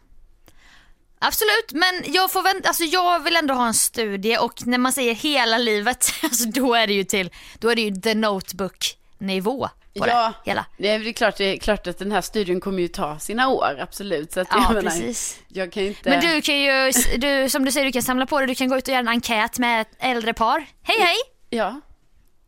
[1.27, 4.93] Absolut, men jag får vänta, alltså jag vill ändå ha en studie och när man
[4.93, 8.97] säger hela livet, alltså då är det ju till, då är det ju the notebook
[9.19, 9.69] nivå
[9.99, 10.33] på Ja.
[10.45, 10.67] det hela.
[10.79, 13.79] Det är, klart, det är klart att den här studien kommer ju ta sina år,
[13.81, 14.33] absolut.
[14.33, 15.41] Så att Ja, jag menar, precis.
[15.49, 16.11] Jag kan inte...
[16.11, 18.69] Men du kan ju, du, som du säger, du kan samla på dig, du kan
[18.69, 20.67] gå ut och göra en enkät med ett äldre par.
[20.83, 21.17] Hej hej!
[21.51, 21.81] Ja.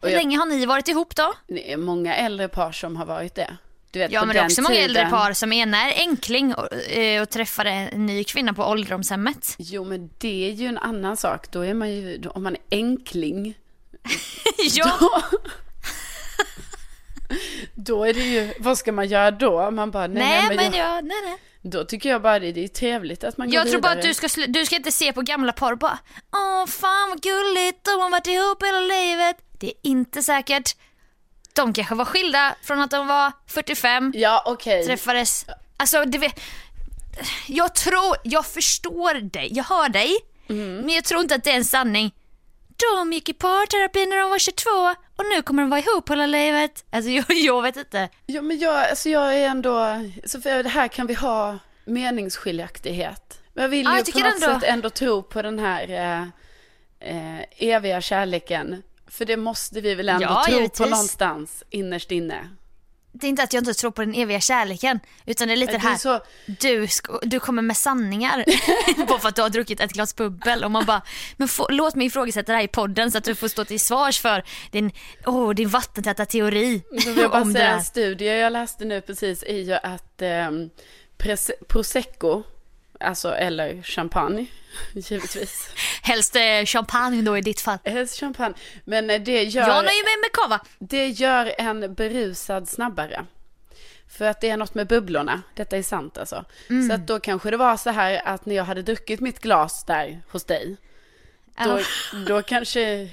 [0.03, 1.35] Hur jag, länge har ni varit ihop då?
[1.49, 3.57] det är många äldre par som har varit det.
[3.99, 6.73] Vet, Ja men det är också många äldre tiden- par som ena är enkling och,
[6.75, 9.55] eh, och träffade en ny kvinna på ålderdomshemmet.
[9.59, 11.51] Jo men det är ju en annan sak.
[11.51, 13.55] Då är man ju, då, om man är enkling,
[14.75, 15.23] ja, då,
[17.75, 19.71] då är det ju, vad ska man göra då?
[19.71, 21.37] Man bara, nej, nej men, men jag, jag, nej nej.
[21.63, 24.11] då tycker jag bara det, det är trevligt att man går Jag tror bara vidare.
[24.11, 25.99] att du ska, du ska inte se på gamla par och bara
[26.33, 29.37] Åh fan vad gulligt, de har varit ihop hela livet.
[29.59, 30.77] Det är inte säkert.
[31.57, 34.87] De kanske var skilda från att de var 45, Ja okej.
[34.87, 35.47] träffades.
[35.77, 36.41] Alltså vet,
[37.47, 40.17] jag tror, jag förstår dig, jag hör dig.
[40.49, 40.77] Mm.
[40.77, 42.15] Men jag tror inte att det är en sanning.
[42.99, 44.71] De gick i parterapi när de var 22
[45.17, 46.85] och nu kommer de vara ihop hela livet.
[46.91, 48.09] Alltså jag, jag vet inte.
[48.27, 49.87] Ja, men jag, alltså jag är ändå,
[50.25, 53.41] Sofia, det här kan vi ha meningsskiljaktighet.
[53.55, 55.91] Men jag vill Ja, ju jag på något ändå- sätt ändå tro på den här
[55.91, 56.23] eh,
[57.11, 58.83] eh, eviga kärleken.
[59.09, 60.79] För det måste vi väl ändå Ja, tro givetvis.
[60.79, 62.49] på någonstans innerst inne.
[63.13, 65.01] Det är inte att jag inte tror på den eviga kärleken.
[65.27, 66.89] Utan det är lite det Det är här, så- du,
[67.23, 68.45] du kommer med sanningar.
[69.09, 70.65] bara för att du har druckit ett glas bubbel.
[70.65, 71.03] Och man bara,
[71.37, 73.81] men få, låt mig ifrågasätta det här i podden så att du får stå till
[73.81, 74.91] svars för din,
[75.27, 76.83] oh, din vattentäta teori.
[76.91, 80.23] Då vill jag bara om säga en studie jag läste nu precis är ju att
[80.23, 80.51] eh,
[81.69, 82.43] prosecco,
[83.01, 84.47] alltså eller champagne,
[84.95, 85.71] givetvis.
[86.03, 87.79] Helst eh, champagne då i ditt fall.
[87.85, 88.55] Helst champagne.
[88.85, 90.61] Men eh, det gör, Jag nöjer mig med kava.
[90.79, 93.27] det gör en berusad snabbare.
[94.19, 96.45] För att det är något med bubblorna, detta är sant alltså.
[96.71, 96.89] Mm.
[96.89, 99.85] Så att då kanske det var så här att när jag hade druckit mitt glas
[99.85, 100.77] där hos dig,
[101.65, 101.85] då, Ja.
[102.27, 103.09] då, kanske,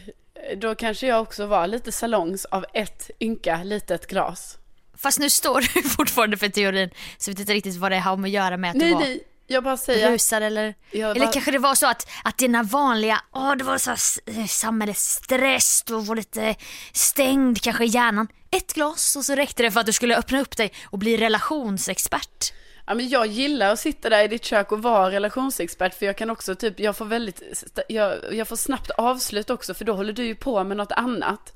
[0.57, 4.57] då kanske jag också var lite salongs av ett ynka litet glas.
[4.97, 8.27] Fast nu står du fortfarande för teorin så vet inte riktigt vad det har med
[8.27, 11.19] att göra med att Nej, du var nej, jag bara säger, berusad eller, Jag eller
[11.25, 14.19] bara- kanske det var så att, att dina vanliga, åh det var så här, s-
[14.25, 16.55] eh, samhällets stress, du var lite
[16.93, 18.27] stängd kanske i hjärnan.
[18.51, 21.17] Ett glas och så räckte det för att du skulle öppna upp dig och bli
[21.17, 22.53] relationsexpert.
[22.85, 26.17] Ja, men jag gillar att sitta där i ditt kök och vara relationsexpert för jag
[26.17, 30.13] kan också typ, jag får väldigt, jag, jag får snabbt avslut också för då håller
[30.13, 31.53] du ju på med något annat.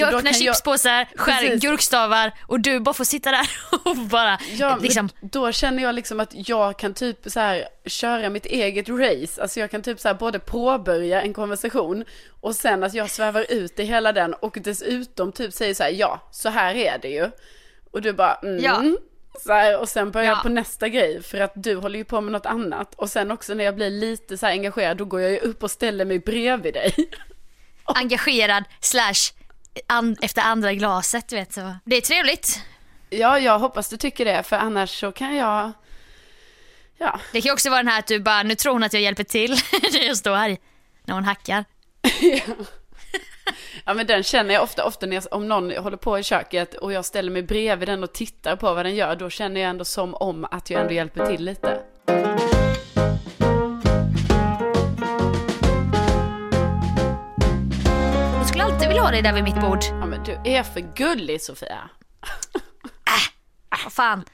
[0.00, 1.62] Jag öppnar kan jag- chipspåsar, skär Precis.
[1.62, 3.50] gurkstavar och du bara får sitta där
[3.84, 8.30] och bara Ja, liksom, då känner jag liksom att jag kan typ så här köra
[8.30, 9.42] mitt eget race.
[9.42, 12.04] Alltså jag kan typ så här både påbörja en konversation
[12.40, 15.90] och sen att jag svävar ut i hela den och dessutom typ säger så här,
[15.90, 17.30] ja, så här är det ju.
[17.90, 18.64] Och du bara, mm.
[18.64, 18.82] Ja.
[19.44, 20.32] Så här, och sen börjar Ja.
[20.32, 22.94] jag på nästa grej för att du håller ju på med något annat.
[22.94, 25.62] Och sen också när jag blir lite så här engagerad då går jag ju upp
[25.62, 26.94] och ställer mig bredvid dig.
[27.84, 29.32] engagerad slash
[29.86, 31.76] an, efter andra glaset du vet så.
[31.84, 32.60] Det är trevligt.
[33.10, 35.72] Ja, jag hoppas du tycker det för annars så kan jag,
[36.98, 37.20] ja.
[37.32, 39.02] Det kan ju också vara den här att du bara, nu tror hon att jag
[39.02, 39.50] hjälper till
[39.92, 40.56] när jag står här
[41.04, 41.64] när hon hackar.
[43.84, 46.74] Ja men den känner jag ofta, ofta när jag, om någon håller på i köket
[46.74, 49.70] och jag ställer mig bredvid den och tittar på vad den gör, då känner jag
[49.70, 51.82] ändå som om att jag ändå hjälper till lite.
[59.04, 59.78] Ha dig där vid mitt bord.
[59.90, 61.90] Ja men du är för gullig Sofia.
[63.84, 64.24] Vad fan.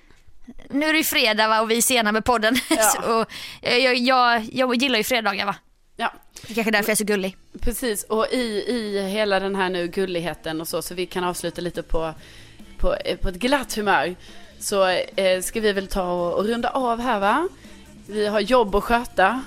[0.70, 2.56] Nu är det ju fredag va och vi är sena med podden.
[2.70, 2.76] Ja.
[2.82, 3.26] Så, och
[3.60, 5.54] jag, jag, jag gillar ju fredagar va.
[5.96, 6.12] Ja,
[6.42, 7.36] Det är kanske därför jag är så gullig.
[7.60, 8.04] precis.
[8.04, 11.82] Och i, i hela den här nu gulligheten och så, så vi kan avsluta lite
[11.82, 12.14] på,
[12.78, 14.14] på, eh, på ett glatt humör.
[14.58, 17.48] Så eh, ska vi väl ta och, och runda av här va?
[18.06, 19.42] Vi har jobb att sköta.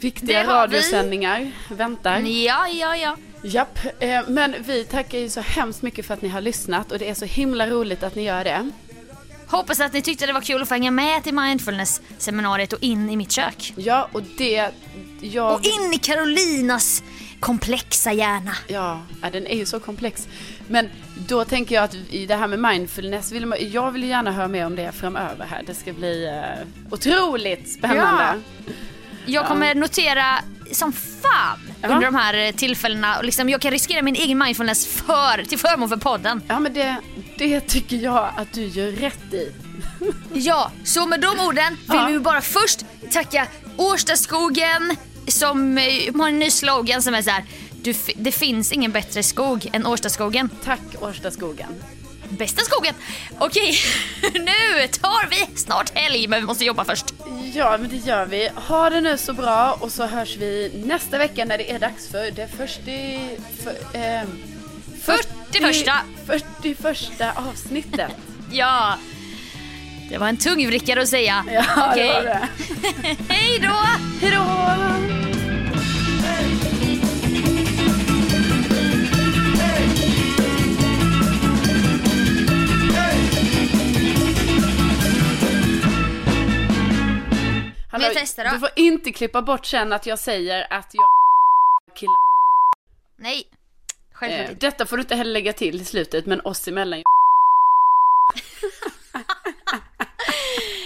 [0.00, 0.76] Viktiga har vi.
[0.76, 2.18] radiosändningar väntar.
[2.20, 3.16] Ja, ja, ja.
[3.42, 6.98] Japp, eh, men vi tackar ju så hemskt mycket för att ni har lyssnat och
[6.98, 8.70] det är så himla roligt att ni gör det.
[9.46, 13.10] Hoppas att ni tyckte det var kul att få hänga med till mindfulness-seminariet och in
[13.10, 13.72] i mitt kök.
[13.76, 14.70] Ja, och det...
[15.20, 17.02] Jag, Och in i Carolinas
[17.40, 18.52] komplexa hjärna.
[18.68, 20.28] Ja, ja, den är ju så komplex.
[20.68, 20.88] Men
[21.28, 24.48] då tänker jag att i det här med mindfulness, vill man, jag vill gärna höra
[24.48, 25.62] mer om det framöver här.
[25.66, 28.40] Det ska bli eh, otroligt spännande.
[29.30, 30.24] Jag kommer notera
[30.72, 31.88] som fan Ja.
[31.88, 33.18] under de här eh, tillfällena.
[33.18, 36.42] Och liksom, jag kan riskera min egen mindfulness för, till förmån för podden.
[36.48, 36.96] Ja, men det,
[37.38, 39.52] det tycker jag att du gör rätt i.
[40.32, 42.06] Ja, så med de orden vill Ja.
[42.06, 44.96] vi bara först tacka Årstaskogen
[45.28, 45.84] som eh,
[46.18, 47.44] har en ny slogan som är så här.
[48.16, 50.50] Det finns ingen bättre skog än Årstaskogen.
[50.64, 51.68] Tack Årstaskogen.
[52.30, 52.94] Bästa skogen.
[53.38, 53.74] Okej,
[54.34, 57.04] nu tar vi snart helg men vi måste jobba först.
[57.54, 58.50] Ja, men det gör vi.
[58.54, 62.08] Ha det nu så bra och så hörs vi nästa vecka när det är dags
[62.08, 62.90] för det första...
[63.62, 64.22] För, eh,
[65.02, 65.86] 41.
[66.26, 68.12] 41 avsnittet.
[68.52, 68.98] Ja,
[70.10, 71.44] det var en tungvrickare att säga.
[71.46, 72.08] Ja, det Okej.
[72.08, 72.48] var det.
[73.34, 73.76] Hej då!
[87.90, 88.50] Hallå, Men testa då.
[88.50, 91.08] Du får inte klippa bort sen att jag säger att jag
[91.96, 92.16] killar.
[93.18, 93.44] Nej.
[94.12, 97.02] Självklart eh, Detta får du inte heller lägga till i slutet, men oss emellan.